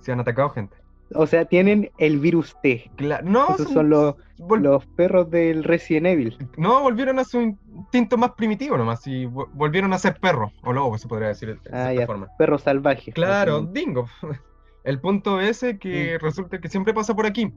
[0.02, 0.76] Si han atacado gente.
[1.16, 2.92] O sea, tienen el virus T.
[2.96, 4.16] Claro, no, Esos son- son los,
[4.60, 6.38] los perros del Resident Evil.
[6.58, 10.74] no, volvieron a su instinto más primitivo nomás, y vo- volvieron a ser perros, o
[10.74, 12.06] lobos se podría decir de Ah, ya.
[12.06, 12.28] forma.
[12.38, 13.14] Perros salvajes.
[13.14, 13.68] Claro, así.
[13.74, 14.08] dingo.
[14.84, 17.54] El punto ese que resulta que siempre pasa por aquí,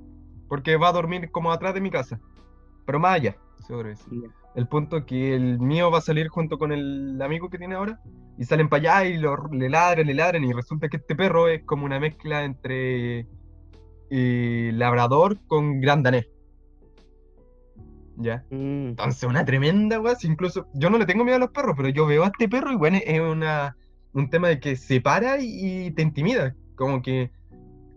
[0.48, 2.20] porque va a dormir como atrás de mi casa,
[2.84, 4.22] pero más allá, se podría decir.
[4.22, 4.28] Ya.
[4.54, 8.00] El punto que el mío va a salir junto con el amigo que tiene ahora
[8.38, 11.48] y salen para allá y lo, le ladran, le ladran y resulta que este perro
[11.48, 13.26] es como una mezcla entre
[14.10, 16.26] eh, labrador con gran danés.
[18.18, 18.44] ¿Ya?
[18.50, 21.88] Mm, Entonces, una tremenda, si Incluso yo no le tengo miedo a los perros, pero
[21.90, 23.76] yo veo a este perro y bueno, es una,
[24.14, 26.54] un tema de que se para y, y te intimida.
[26.76, 27.30] Como que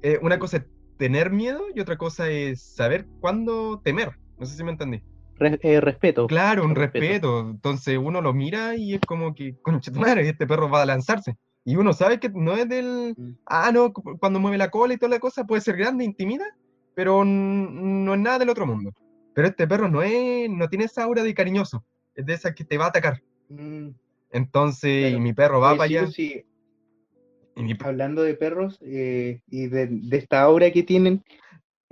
[0.02, 0.64] eh, una cosa es
[0.98, 4.12] tener miedo y otra cosa es saber cuándo temer.
[4.38, 5.02] No sé si me entendí.
[5.38, 6.28] re- eh, respeto.
[6.28, 7.00] Claro, un Respeto.
[7.06, 7.40] respeto.
[7.52, 10.86] Entonces uno lo mira y es como que, concha tu madre, este perro va a
[10.86, 11.36] lanzarse.
[11.70, 13.14] Y uno sabe que no es del.
[13.16, 13.32] Mm.
[13.46, 16.46] Ah, no, cu- cuando mueve la cola y toda la cosa puede ser grande, intimida,
[16.96, 18.92] pero no es nada del otro mundo.
[19.36, 21.86] Pero este perro no es, no tiene esa aura de cariñoso.
[22.16, 23.22] Es de esa que te va a atacar.
[23.50, 23.90] Mm,
[24.32, 25.18] Entonces, Claro.
[25.18, 26.08] y mi perro va para allá.
[26.08, 26.44] sí,
[27.56, 31.24] y mi pe- hablando de perros eh, y de, de esta aura que tienen,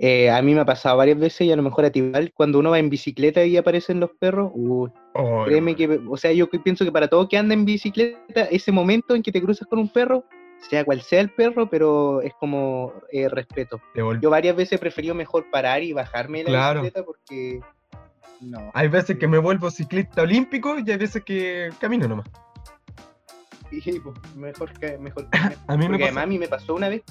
[0.00, 2.32] eh, a mí me ha pasado varias veces y a lo mejor a ti igual,
[2.34, 6.30] cuando uno va en bicicleta y aparecen los perros, uy, Oh, créeme que, o sea,
[6.32, 9.66] yo pienso que para todo que anda en bicicleta, ese momento en que te cruzas
[9.66, 10.24] con un perro,
[10.70, 13.80] sea cual sea el perro, pero es como eh, respeto.
[14.20, 16.82] Yo varias veces he preferido mejor parar y bajarme la Claro.
[16.82, 17.60] bicicleta porque
[18.40, 18.70] no.
[18.74, 22.28] Hay veces que me vuelvo ciclista olímpico y hay veces que camino nomás.
[23.70, 26.04] Sí, pues, mejor que mejor que A mí me Porque pasa.
[26.04, 27.02] además a mí me pasó una vez.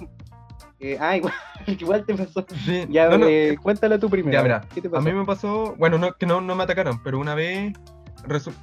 [0.79, 1.33] eh, ah, igual,
[1.67, 2.45] igual te pasó.
[2.65, 4.33] Sí, Ya, no, no, eh, cuéntala tú primero.
[4.33, 6.55] Ya, a ver, mira, ¿Qué te A mí me pasó, bueno, no, que no, no
[6.55, 7.73] me atacaron, pero una vez,
[8.27, 8.53] resu-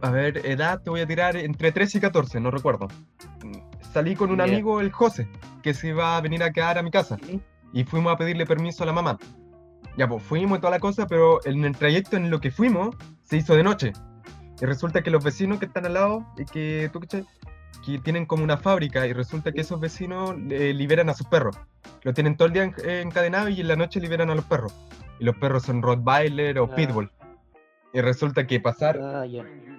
[0.00, 2.88] a ver, edad te voy a tirar entre 13 y 14, no recuerdo.
[3.92, 5.28] Salí con un amigo, el José,
[5.62, 7.16] que se iba a venir a quedar a mi casa
[7.72, 9.18] y fuimos a pedirle permiso a la mamá.
[9.96, 12.94] Ya, pues fuimos y toda la cosa, pero en el trayecto en lo que fuimos
[13.24, 13.92] se hizo de noche.
[14.60, 17.24] Y resulta que los vecinos que están al lado, y que tú cachai,
[17.84, 21.58] que tienen como una fábrica y resulta que esos vecinos eh, liberan a sus perros.
[22.02, 22.74] Lo tienen todo el día en-
[23.06, 24.72] encadenado y en la noche liberan a los perros.
[25.18, 26.74] Y los perros son Rottweiler o Ah.
[26.76, 27.10] Pitbull.
[27.98, 29.24] Y resulta que pasar Ah,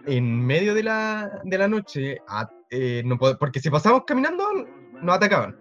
[0.06, 4.44] en medio de la, de la noche, a- eh, no pod- porque si pasamos caminando,
[5.02, 5.56] nos atacaban.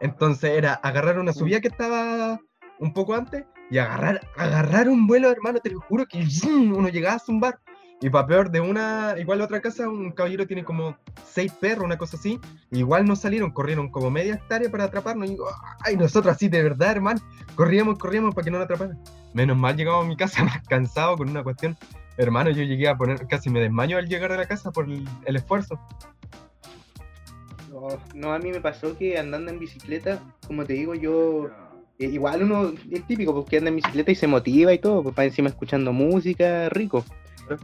[0.00, 2.38] Entonces era agarrar una subida que estaba
[2.78, 7.14] un poco antes y agarrar, agarrar un vuelo, hermano, te lo juro que uno llegaba
[7.16, 7.58] a zumbar.
[8.04, 10.94] Y para peor, de una, igual otra casa, un caballero tiene como
[11.26, 12.38] seis perros, una cosa así.
[12.70, 15.26] Igual no salieron, corrieron como media hectárea para atraparnos.
[15.26, 15.46] Y digo,
[15.80, 17.18] ay, nosotros así, de verdad, hermano.
[17.54, 19.02] Corríamos, corríamos para que no nos atraparan.
[19.32, 21.78] Menos mal llegamos a mi casa más cansado con una cuestión.
[22.18, 25.08] Hermano, yo llegué a poner, casi me desmayo al llegar a la casa por el,
[25.24, 25.80] esfuerzo.
[27.70, 31.48] No, no, a mí me pasó que andando en bicicleta, como te digo, yo.
[31.98, 35.14] eh, igual uno es típico porque anda en bicicleta y se motiva y todo, pues
[35.14, 37.02] para encima escuchando música, rico.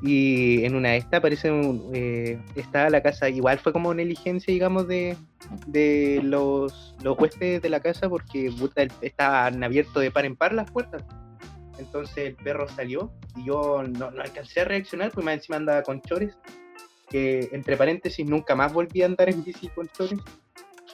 [0.02, 4.52] Y en una de estas parece un, eh, estaba la casa, igual fue como negligencia,
[4.52, 5.16] digamos, de,
[5.66, 10.52] de los, los huéspedes de la casa porque puta, estaban abiertos de par en par
[10.52, 11.04] las puertas.
[11.78, 15.82] Entonces el perro salió y yo no, no alcancé a reaccionar, pues más encima andaba
[15.82, 16.36] con chores,
[17.08, 20.20] que entre paréntesis nunca más volví a andar en bici con chores.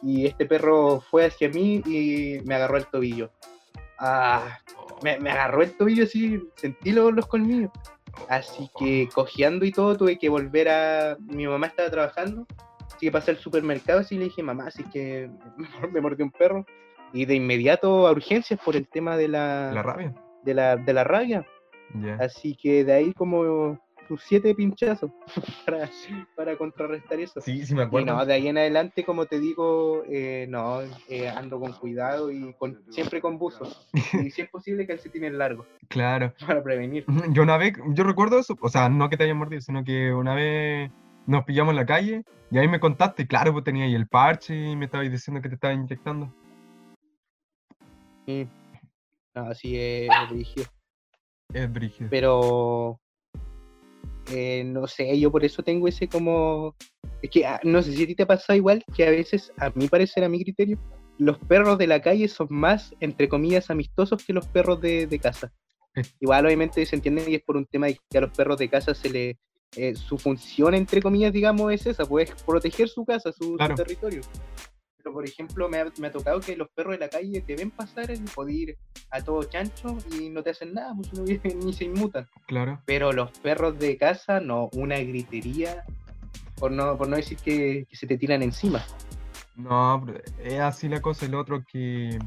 [0.03, 3.31] Y este perro fue hacia mí y me agarró el tobillo.
[3.99, 4.59] Ah,
[5.03, 7.71] me, me agarró el tobillo así, sentí los, los colmillos.
[8.29, 11.17] Así que cojeando y todo, tuve que volver a.
[11.21, 12.47] Mi mamá estaba trabajando,
[12.87, 15.31] así que pasé al supermercado y le dije, mamá, así que
[15.93, 16.67] me mordió un perro.
[17.13, 20.15] Y de inmediato a urgencias por el tema de la, La rabia.
[20.43, 21.47] de la, de la rabia.
[22.19, 25.11] Así que de ahí como sus siete pinchazos
[25.67, 25.89] para,
[26.35, 27.41] para contrarrestar eso.
[27.41, 28.15] Sí, sí me Y acuerdo.
[28.15, 32.53] no, de ahí en adelante, como te digo, eh, no, eh, ando con cuidado y
[32.55, 33.67] con, siempre con buzo.
[33.93, 36.33] Y si es posible, calcetines largos Claro.
[36.47, 37.05] para prevenir.
[37.31, 40.13] Yo una vez, yo recuerdo eso, o sea, no que te hayan mordido, sino que
[40.13, 40.91] una vez
[41.27, 44.55] nos pillamos en la calle y ahí me contaste, claro, pues tenía ahí el parche
[44.71, 46.33] y me estabas diciendo que te estaba inyectando.
[48.27, 48.47] Sí.
[49.35, 50.67] No, así es, brígido.
[51.53, 52.11] Es brígido.
[52.11, 52.99] Pero
[54.31, 56.75] eh, no sé, yo por eso tengo ese como.
[57.23, 59.71] Es que ah, no sé si a ti te pasa igual que a veces, a
[59.75, 60.79] mi parecer, a mi criterio,
[61.19, 65.19] los perros de la calle son más, entre comillas, amistosos que los perros de, de
[65.19, 65.53] casa.
[66.21, 68.69] Igual, obviamente, se entiende y es por un tema de que a los perros de
[68.69, 69.39] casa se le.
[69.77, 74.23] eh, su función, entre comillas, digamos, es esa, pues proteger su casa, su, territorio.
[75.17, 77.71] Por ejemplo, me ha, me ha tocado que los perros de la calle te ven
[77.71, 78.79] pasar y podés ir
[79.11, 82.29] a todo chancho y no te hacen nada, pues no vienen ni se inmutan.
[82.47, 82.83] Claro.
[82.85, 85.85] Pero los perros de casa, no, una gritería,
[86.57, 88.85] por no, por no decir que, que se te tiran encima.
[89.55, 90.05] No,
[90.45, 92.19] es así la cosa, el otro que,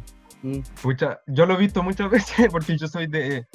[0.41, 0.59] Mm.
[0.81, 3.45] pucha, yo lo he visto muchas veces porque yo soy de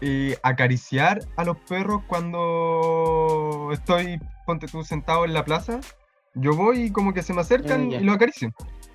[0.00, 5.80] eh, acariciar a los perros cuando estoy, ponte tú, sentado en la plaza.
[6.34, 8.00] Yo voy y como que se me acercan ya.
[8.00, 8.52] y los acaricio.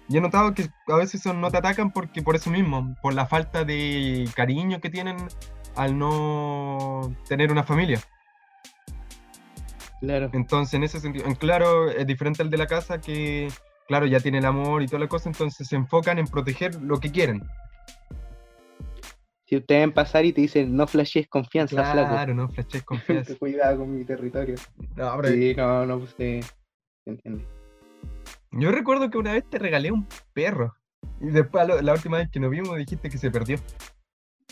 [0.10, 3.26] Y he notado que a veces no te atacan porque por eso mismo, por la
[3.28, 5.18] falta de cariño que tienen
[5.76, 8.00] al no tener una familia.
[10.00, 10.30] Claro.
[10.34, 13.50] Entonces, en ese sentido, en claro, es diferente al de la casa que,
[13.88, 17.00] claro, ya tiene el amor y toda la cosa, entonces se enfocan en proteger lo
[17.00, 17.44] que quieren.
[19.46, 22.10] Si ustedes ven pasar y te dicen, no flashes confianza, flaco.
[22.12, 23.36] Claro, no flashes confianza.
[23.36, 24.56] Cuidado con mi territorio.
[24.96, 26.42] No, pero Sí, no, no, pues se
[27.08, 27.46] se entiende.
[28.52, 30.76] Yo recuerdo que una vez te regalé un perro.
[31.22, 33.58] Y después, la última vez que nos vimos, dijiste que se perdió.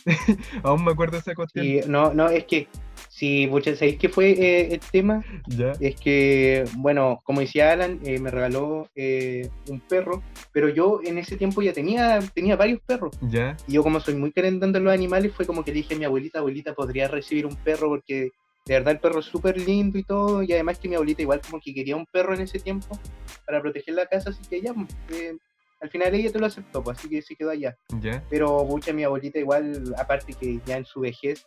[0.63, 1.65] Aún me acuerdo de esa cuestión.
[1.65, 2.67] Sí, no, no, es que,
[3.09, 5.23] si, muchachos, ¿sabéis qué fue eh, el tema?
[5.47, 5.71] Ya.
[5.79, 11.17] Es que, bueno, como decía Alan, eh, me regaló eh, un perro, pero yo en
[11.17, 13.17] ese tiempo ya tenía, tenía varios perros.
[13.21, 13.57] Ya.
[13.67, 15.97] Y yo como soy muy querendón de los animales, fue como que le dije a
[15.97, 18.31] mi abuelita, abuelita, podría recibir un perro porque
[18.65, 21.39] de verdad el perro es súper lindo y todo, y además que mi abuelita igual
[21.41, 22.99] como que quería un perro en ese tiempo
[23.45, 24.89] para proteger la casa, así que ya, pues,
[25.21, 25.37] eh,
[25.81, 27.77] al final ella te lo aceptó, pues, así que se quedó allá.
[28.01, 28.23] Ya.
[28.29, 31.45] Pero mucha mi abuelita igual, aparte que ya en su vejez,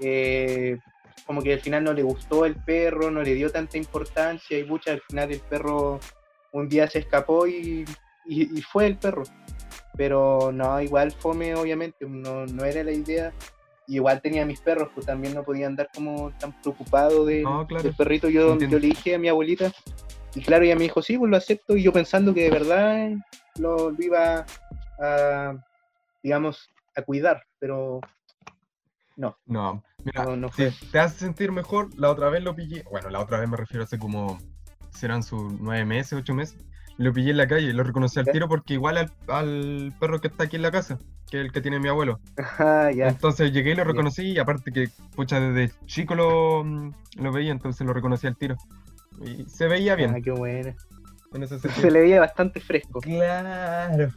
[0.00, 0.78] eh,
[1.26, 4.64] como que al final no le gustó el perro, no le dio tanta importancia y
[4.64, 5.98] mucha al final el perro
[6.52, 7.84] un día se escapó y,
[8.26, 9.24] y- y fue el perro.
[9.96, 13.32] Pero no, igual fome obviamente, no, no era la idea.
[13.86, 17.66] Y igual tenía mis perros, pues también no podía andar como tan preocupado de, No,
[17.66, 17.82] claro.
[17.82, 18.28] del perrito.
[18.28, 19.72] Yo, yo le dije a mi abuelita,
[20.34, 21.76] y claro, ella me dijo, sí, pues lo acepto.
[21.76, 23.10] Y yo pensando que de verdad
[23.58, 24.46] lo, lo iba
[25.00, 25.54] a,
[26.22, 28.00] digamos, a cuidar, pero
[29.16, 32.82] no, No, mira, no, no si te hace sentir mejor, la otra vez lo pillé.
[32.90, 34.38] Bueno, la otra vez me refiero hace como.
[34.90, 36.56] serán sus nueve meses, ocho meses.
[36.98, 40.28] Lo pillé en la calle lo reconocí al tiro porque igual al, al perro que
[40.28, 40.98] está aquí en la casa,
[41.32, 42.20] que es el que tiene mi abuelo.
[42.94, 43.08] Ya.
[43.08, 47.86] Entonces llegué y lo reconocí y aparte que, pucha, desde chico lo, lo veía, entonces
[47.86, 48.54] lo reconocí al tiro.
[49.24, 50.74] Y se veía bien Ah, qué bueno.
[51.32, 53.00] en ese Se le veía bastante fresco.
[53.00, 54.12] Claro.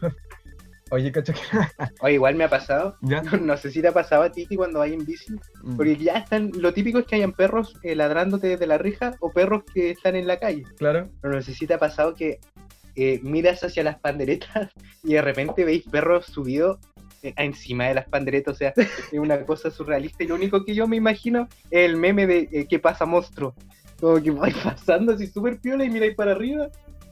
[0.92, 1.32] Oye, cacho,
[2.02, 2.98] Oye, igual me ha pasado.
[3.00, 3.22] ¿ya?
[3.42, 6.18] No sé si te ha pasado a ti cuando vas en bici, Mm, porque ya
[6.18, 9.92] están, lo típico es que hayan perros eh, ladrándote desde la rija o perros que
[9.92, 10.64] están en la calle.
[10.78, 11.10] Claro.
[11.22, 12.40] Pero no sé si te ha pasado que
[12.98, 14.70] eh, miras hacia las panderetas
[15.04, 16.78] y de repente veis perros subidos
[17.38, 20.88] encima de las panderetas, o sea, es una cosa surrealista y lo único que yo
[20.88, 23.54] me imagino es el meme de eh, ¿qué pasa monstruo?
[24.00, 26.70] Como que vais pasando así súper piola y miráis para arriba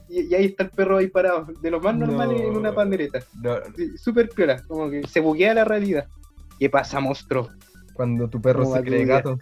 [0.08, 2.36] y, y ahí está el perro ahí parado, de lo más normal No.
[2.36, 3.20] en una pandereta.
[3.42, 3.56] No,
[3.96, 6.06] Súper piola, como que se buguea la realidad.
[6.58, 7.50] ¿Qué pasa monstruo?
[7.94, 9.38] cuando tu perro Como se cree gato.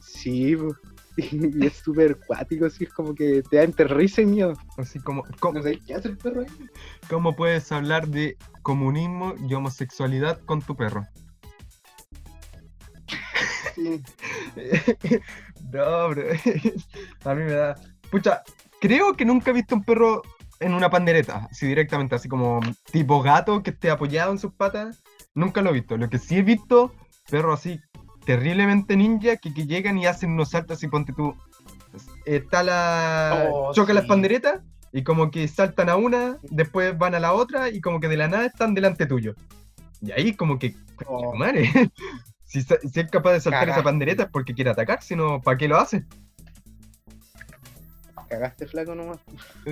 [0.00, 0.74] Sí, po.
[1.32, 4.54] y es súper cuático, así es como que te da entre risa y miedo.
[4.76, 6.46] Así como, ¿cómo, No sé qué hace el perro ahí.
[7.08, 11.06] cómo puedes hablar de comunismo y homosexualidad con tu perro?
[13.74, 14.02] Sí.
[15.72, 16.24] no, bro.
[17.24, 17.76] A mí me da.
[18.10, 18.42] Pucha,
[18.80, 20.22] creo que nunca he visto un perro
[20.58, 22.60] en una pandereta, así directamente, así como
[22.92, 25.02] tipo gato que esté apoyado en sus patas.
[25.34, 25.96] Nunca lo he visto.
[25.96, 26.92] Lo que sí he visto,
[27.30, 27.80] perros así
[28.30, 31.34] terriblemente ninja que, que llegan y hacen unos saltos y ponte tú.
[32.24, 33.48] Está la.
[33.50, 34.08] Oh, choca las sí.
[34.08, 34.60] panderetas
[34.92, 38.16] y como que saltan a una, después van a la otra y como que de
[38.16, 39.34] la nada están delante tuyo.
[40.00, 40.76] Y ahí como que.
[41.06, 41.34] Oh.
[41.34, 41.70] Madre.
[42.44, 45.68] Si, es capaz de saltar esa pandereta es porque quiere atacar, si no, ¿para qué
[45.68, 46.04] lo hace?
[48.28, 49.20] Cagaste flaco nomás.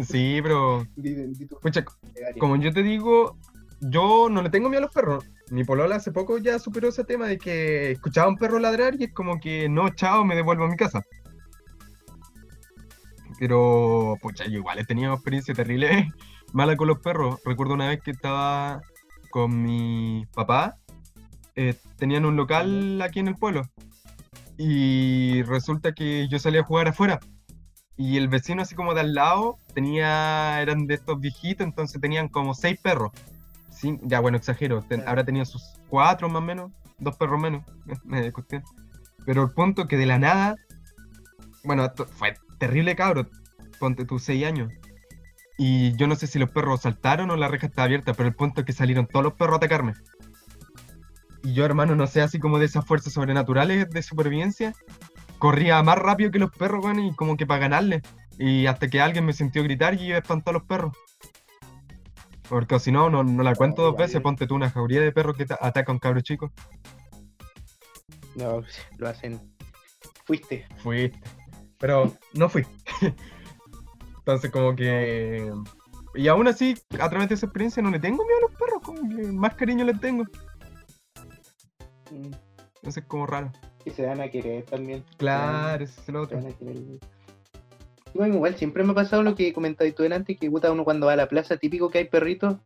[0.09, 0.87] Sí, pero.
[2.39, 3.37] Como yo te digo,
[3.81, 5.25] yo no le tengo miedo a los perros.
[5.51, 8.95] Mi polola hace poco ya superó ese tema de que escuchaba a un perro ladrar
[8.99, 11.03] y es como que no, chao, me devuelvo a mi casa.
[13.39, 16.13] Pero, pucha, yo igual he tenido experiencia terrible
[16.53, 17.41] mala con los perros.
[17.45, 18.83] Recuerdo una vez que estaba
[19.31, 20.77] con mi papá,
[21.55, 23.63] eh, tenían un local aquí en el pueblo.
[24.57, 27.21] Y resulta que yo salí a jugar afuera.
[27.97, 32.29] Y el vecino así como de al lado tenía, eran de estos viejitos, entonces tenían
[32.29, 33.13] como seis perros.
[33.81, 37.63] Cin- ya bueno, exagero, ten- habrá tenido sus cuatro más o menos, dos perros menos,
[38.35, 38.63] cuestión.
[39.25, 40.57] Pero el punto que de la nada,
[41.65, 43.29] bueno, esto fue terrible cabro,
[43.79, 44.73] ponte tus seis años.
[45.59, 48.35] Y yo no sé si los perros saltaron o la reja estaba abierta, pero el
[48.35, 49.95] punto es que salieron todos los perros a atacarme.
[51.43, 54.73] Y yo, hermano, no sé, así como de esas fuerzas sobrenaturales de supervivencia,
[55.39, 58.03] corría más rápido que los perros, weón, y como que para ganarle.
[58.39, 60.97] Y hasta que alguien me sintió gritar y espantó a los perros.
[62.49, 65.37] Porque si no, no, no la cuento dos veces, ponte tú una jauría de perros
[65.37, 66.51] que ta- ataca a un cabro chico.
[68.37, 68.63] No,
[68.97, 69.41] lo hacen.
[70.25, 70.67] Fuiste.
[70.79, 71.19] Fuiste.
[71.79, 72.65] Pero no fui.
[74.19, 75.51] Entonces como que...
[76.15, 78.83] Y aún así, a través de esa experiencia no le tengo miedo a los perros,
[78.83, 80.25] como que más cariño les tengo.
[82.11, 82.33] Mm,
[82.77, 83.53] Entonces es como raro.
[83.85, 85.05] Que se dan a querer también.
[85.19, 86.39] Claro, ese es el Se otro.
[86.39, 86.77] van a querer.
[88.27, 91.13] Igual siempre me ha pasado lo que comentabas tú delante, que puta uno cuando va
[91.13, 92.57] a la plaza, típico que hay perritos,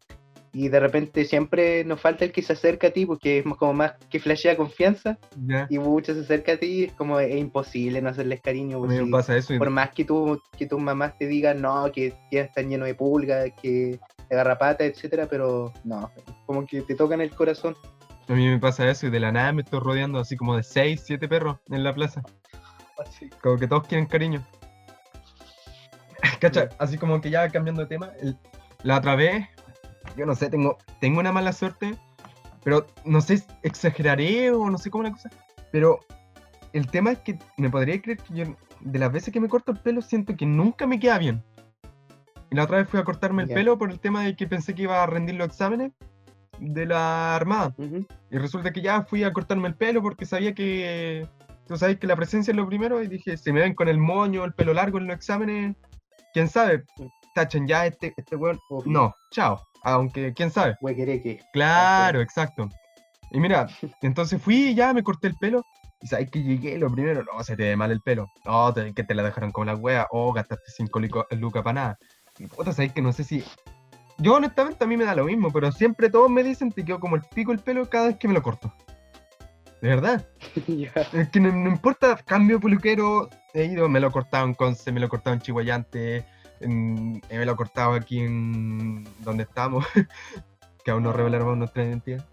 [0.55, 3.73] y de repente siempre nos falta el que se acerca a ti, porque es como
[3.73, 5.67] más que flashea confianza, Ya.
[5.71, 8.79] y mucho se acerca a ti, es como es imposible no hacerles cariño.
[8.79, 11.91] Pues, me pasa eso y por más que tú que tus mamás te digan no
[11.91, 16.11] que ya están llenos de pulgas que de garrapata etcétera pero no
[16.47, 17.77] como que te tocan el corazón
[18.29, 20.63] a mí me pasa eso y de la nada me estoy rodeando así como de
[20.63, 22.23] 6, 7 perros en la plaza.
[23.43, 24.47] Como que todos quieren cariño.
[26.43, 28.37] Cacha, así como que ya cambiando de tema, el-
[28.83, 29.47] la otra vez,
[30.17, 31.95] yo no sé, tengo, tengo una mala suerte,
[32.65, 35.31] pero no sé, exageraré o no sé cómo la cosa,
[35.71, 36.01] pero
[36.73, 38.45] el tema es que me podría creer que yo,
[38.81, 41.43] de las veces que me corto el pelo, siento que nunca me queda bien.
[42.51, 43.55] Y la otra vez fui a cortarme el Ya.
[43.55, 45.93] pelo por el tema de que pensé que iba a rendir los exámenes
[46.59, 47.73] de la armada.
[47.79, 48.07] Ujú.
[48.31, 51.27] Y resulta que ya fui a cortarme el pelo porque sabía que.
[51.67, 53.03] Tú sabes que la presencia es lo primero.
[53.03, 55.77] Y dije, si me ven con el moño, el pelo largo en los exámenes,
[56.33, 56.85] quién sabe.
[57.35, 58.59] Tachen ya este, este weón.
[58.85, 59.61] No, chao.
[59.85, 60.77] Aunque, quién sabe.
[60.81, 61.41] Huequereque.
[61.53, 62.69] Claro, exacto.
[63.31, 63.67] Y mira,
[64.03, 65.65] entonces fui y ya me corté el pelo.
[66.01, 68.27] Y sabes que llegué, lo primero, no, se te ve mal el pelo.
[68.45, 70.07] No, te- que te la dejaron como la wea.
[70.11, 71.01] Oh, gastaste 5
[71.39, 71.99] lucas para nada.
[72.39, 73.45] Y puta, sabes que no sé si.
[74.19, 77.01] Yo honestamente a mí me da lo mismo, pero siempre todos me dicen te quedó
[77.01, 78.73] como el pico el pelo cada vez que me lo corto.
[79.83, 80.25] De verdad.
[81.13, 84.93] Es que no, no importa, cambio peluquero, he ido, me lo he cortado en Conce,
[84.93, 86.25] me lo he cortado en Chihuayante,
[86.61, 89.85] en- eh, me lo he cortado aquí en donde estamos,
[90.85, 92.25] que aún no revelaron nuestra identidad.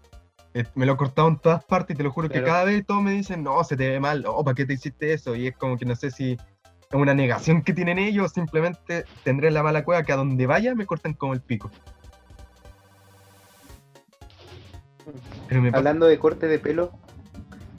[0.54, 2.84] Eh, me lo he cortado en todas partes y te lo juro que cada vez
[2.86, 5.34] todos me dicen, no, se te ve mal, oh, ¿para qué te hiciste eso?
[5.36, 6.38] Y es como que no sé si es
[6.92, 10.86] una negación que tienen ellos, simplemente tendré la mala cueva que a donde vaya me
[10.86, 11.70] cortan como el pico.
[15.48, 16.92] Pero me pasa- hablando de corte de pelo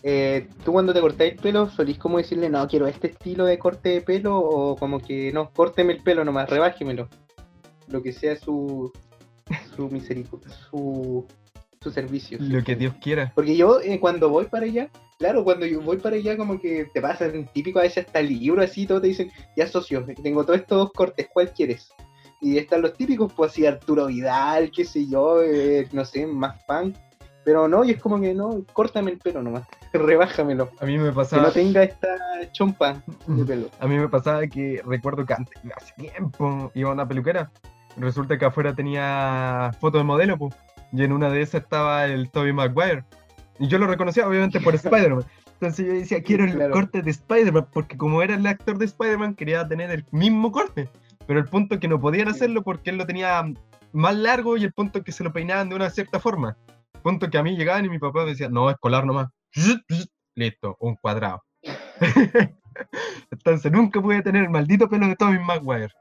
[0.03, 3.59] eh, tú cuando te cortáis el pelo solís como decirle no quiero este estilo de
[3.59, 7.07] corte de pelo o como que no córteme el pelo nomás rebájemelo
[7.87, 8.91] lo que sea su
[9.75, 11.25] su misericordia su
[11.81, 13.31] su servicio lo que Dios quiera.
[13.33, 16.85] Porque yo eh, cuando voy para allá, claro, cuando yo voy para allá como que
[16.93, 20.45] te pasan típico a veces hasta el libro así, todo te dicen, ya socio, tengo
[20.45, 21.89] todos estos cortes, ¿cuál quieres?
[22.39, 26.63] Y están los típicos, pues así Arturo Vidal, qué sé yo, eh, no sé, más
[26.65, 26.93] fan.
[27.43, 29.63] Pero no, y es como que no, córtame el pelo nomás,
[29.93, 30.69] rebájamelo.
[30.79, 31.43] A mí me Que pasaba.
[31.43, 32.07] no tenga esta
[32.51, 33.67] chompa de pelo.
[33.79, 37.51] A mí me pasaba que recuerdo que antes, hace tiempo, iba a una peluquera.
[37.97, 40.55] Resulta que afuera tenía fotos de modelo, pues.
[40.93, 43.03] Y en una de esas estaba el Tobey Maguire.
[43.59, 45.25] Y yo lo reconocía, obviamente, por Spider-Man.
[45.53, 46.73] Entonces yo decía, quiero el Claro.
[46.73, 50.89] corte de Spider-Man, porque como era el actor de Spider-Man, quería tener el mismo corte.
[51.27, 53.43] Pero el punto es que no podían hacerlo porque él lo tenía
[53.93, 56.57] más largo y el punto es que se lo peinaban de una cierta forma.
[57.03, 59.29] Punto que a mí llegaban y mi papá me decía, no, escolar nomás.
[60.35, 61.43] Listo, un cuadrado.
[63.31, 65.93] Entonces nunca pude tener el maldito pelo de Tobey Maguire.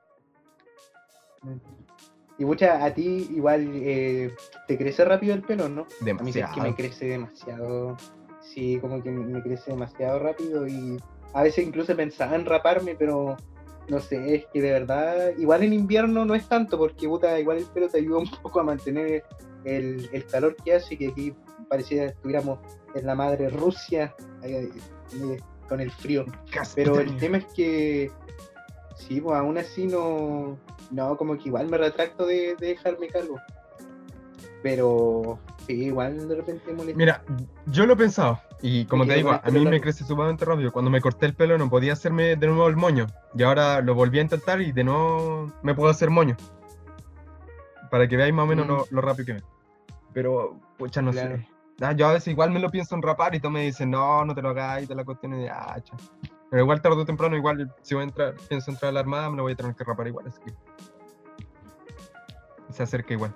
[2.38, 4.34] Y mucha, a ti igual eh,
[4.66, 5.82] te crece rápido el pelo, ¿no?
[5.82, 6.54] A mí sí es Demasiado.
[6.54, 7.96] que me crece demasiado.
[8.40, 10.96] Sí, como que me crece demasiado rápido y
[11.34, 13.36] a veces incluso pensaba en raparme, pero
[13.88, 17.58] no sé, es que de verdad, igual en invierno no es tanto, porque puta, igual
[17.58, 19.24] el pelo te ayuda un poco a mantener
[19.64, 21.34] el, el calor que hace, que aquí
[21.68, 22.58] parecía que estuviéramos
[22.94, 24.70] en la madre Rusia eh,
[25.68, 26.24] con el frío.
[26.74, 28.10] Pero el tema es que,
[28.96, 30.58] sí, pues aún así no,
[30.90, 33.38] no, como que igual me retracto de, de dejarme cargo.
[34.62, 36.98] Pero, sí, igual de repente molesta.
[36.98, 37.22] Mira,
[37.66, 38.40] yo lo he pensado.
[38.62, 40.70] Y como te digo, a mí me crece sumamente rápido.
[40.70, 43.06] Cuando me corté el pelo no podía hacerme de nuevo el moño.
[43.34, 46.36] Y ahora lo volví a intentar y de nuevo me puedo hacer moño.
[47.90, 48.68] Para que veáis más o menos Mm.
[48.68, 49.42] lo, lo rápido que me.
[50.12, 51.36] Pero, pucha, no Claro.
[51.36, 51.48] sé.
[51.82, 54.24] Ah, yo a veces igual me lo pienso en rapar y tú me dices, no,
[54.24, 55.96] no te lo hagas y te la cuestión de, ah, cha".
[56.50, 59.30] Pero igual tarde o temprano, igual si voy a entrar, pienso entrar a la armada,
[59.30, 60.52] me lo voy a tener que rapar igual, así que.
[62.72, 63.34] Se acerca igual.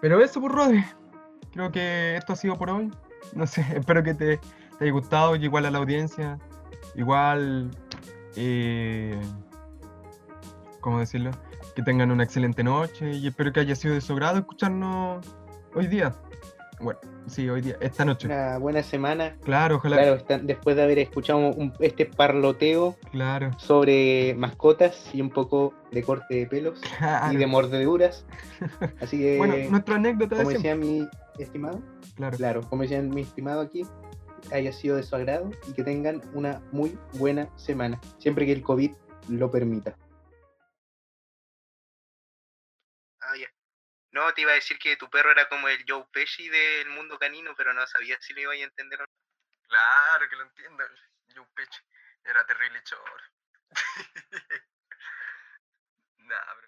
[0.00, 0.84] Pero eso, por Rodri.
[1.52, 2.90] Creo que esto ha sido por hoy.
[3.34, 6.38] No sé, espero que te, te haya gustado, y igual a la audiencia.
[6.94, 7.70] Igual.
[8.36, 9.20] Eh,
[10.80, 11.30] ¿Cómo decirlo?
[11.74, 15.26] Que tengan una excelente noche y espero que haya sido de su agrado escucharnos
[15.74, 16.14] hoy día.
[16.80, 18.26] Bueno, sí, hoy día, esta noche.
[18.26, 19.36] Una buena semana.
[19.44, 19.96] Claro, ojalá.
[19.96, 26.02] Claro, después de haber escuchado un- este parloteo Claro, sobre mascotas y un poco de
[26.02, 27.32] corte de pelos claro.
[27.32, 28.24] y de mordeduras.
[29.00, 31.08] Así que, Bueno, nuestra anécdota como decía mi
[31.38, 31.80] estimado,
[32.16, 32.36] Claro.
[32.36, 33.84] claro, como decía mi estimado aquí,
[34.52, 38.62] haya sido de su agrado y que tengan una muy buena semana, siempre que el
[38.62, 38.92] COVID
[39.28, 39.96] lo permita.
[44.14, 47.18] No, te iba a decir que tu perro era como el Joe Pesci del mundo
[47.18, 49.08] canino, pero no sabía si lo iba a entender o no.
[49.68, 50.84] Claro que lo entiendo.
[51.34, 51.82] Yo pecho.
[52.22, 53.24] Era terrible choro.
[56.18, 56.62] nah, bro.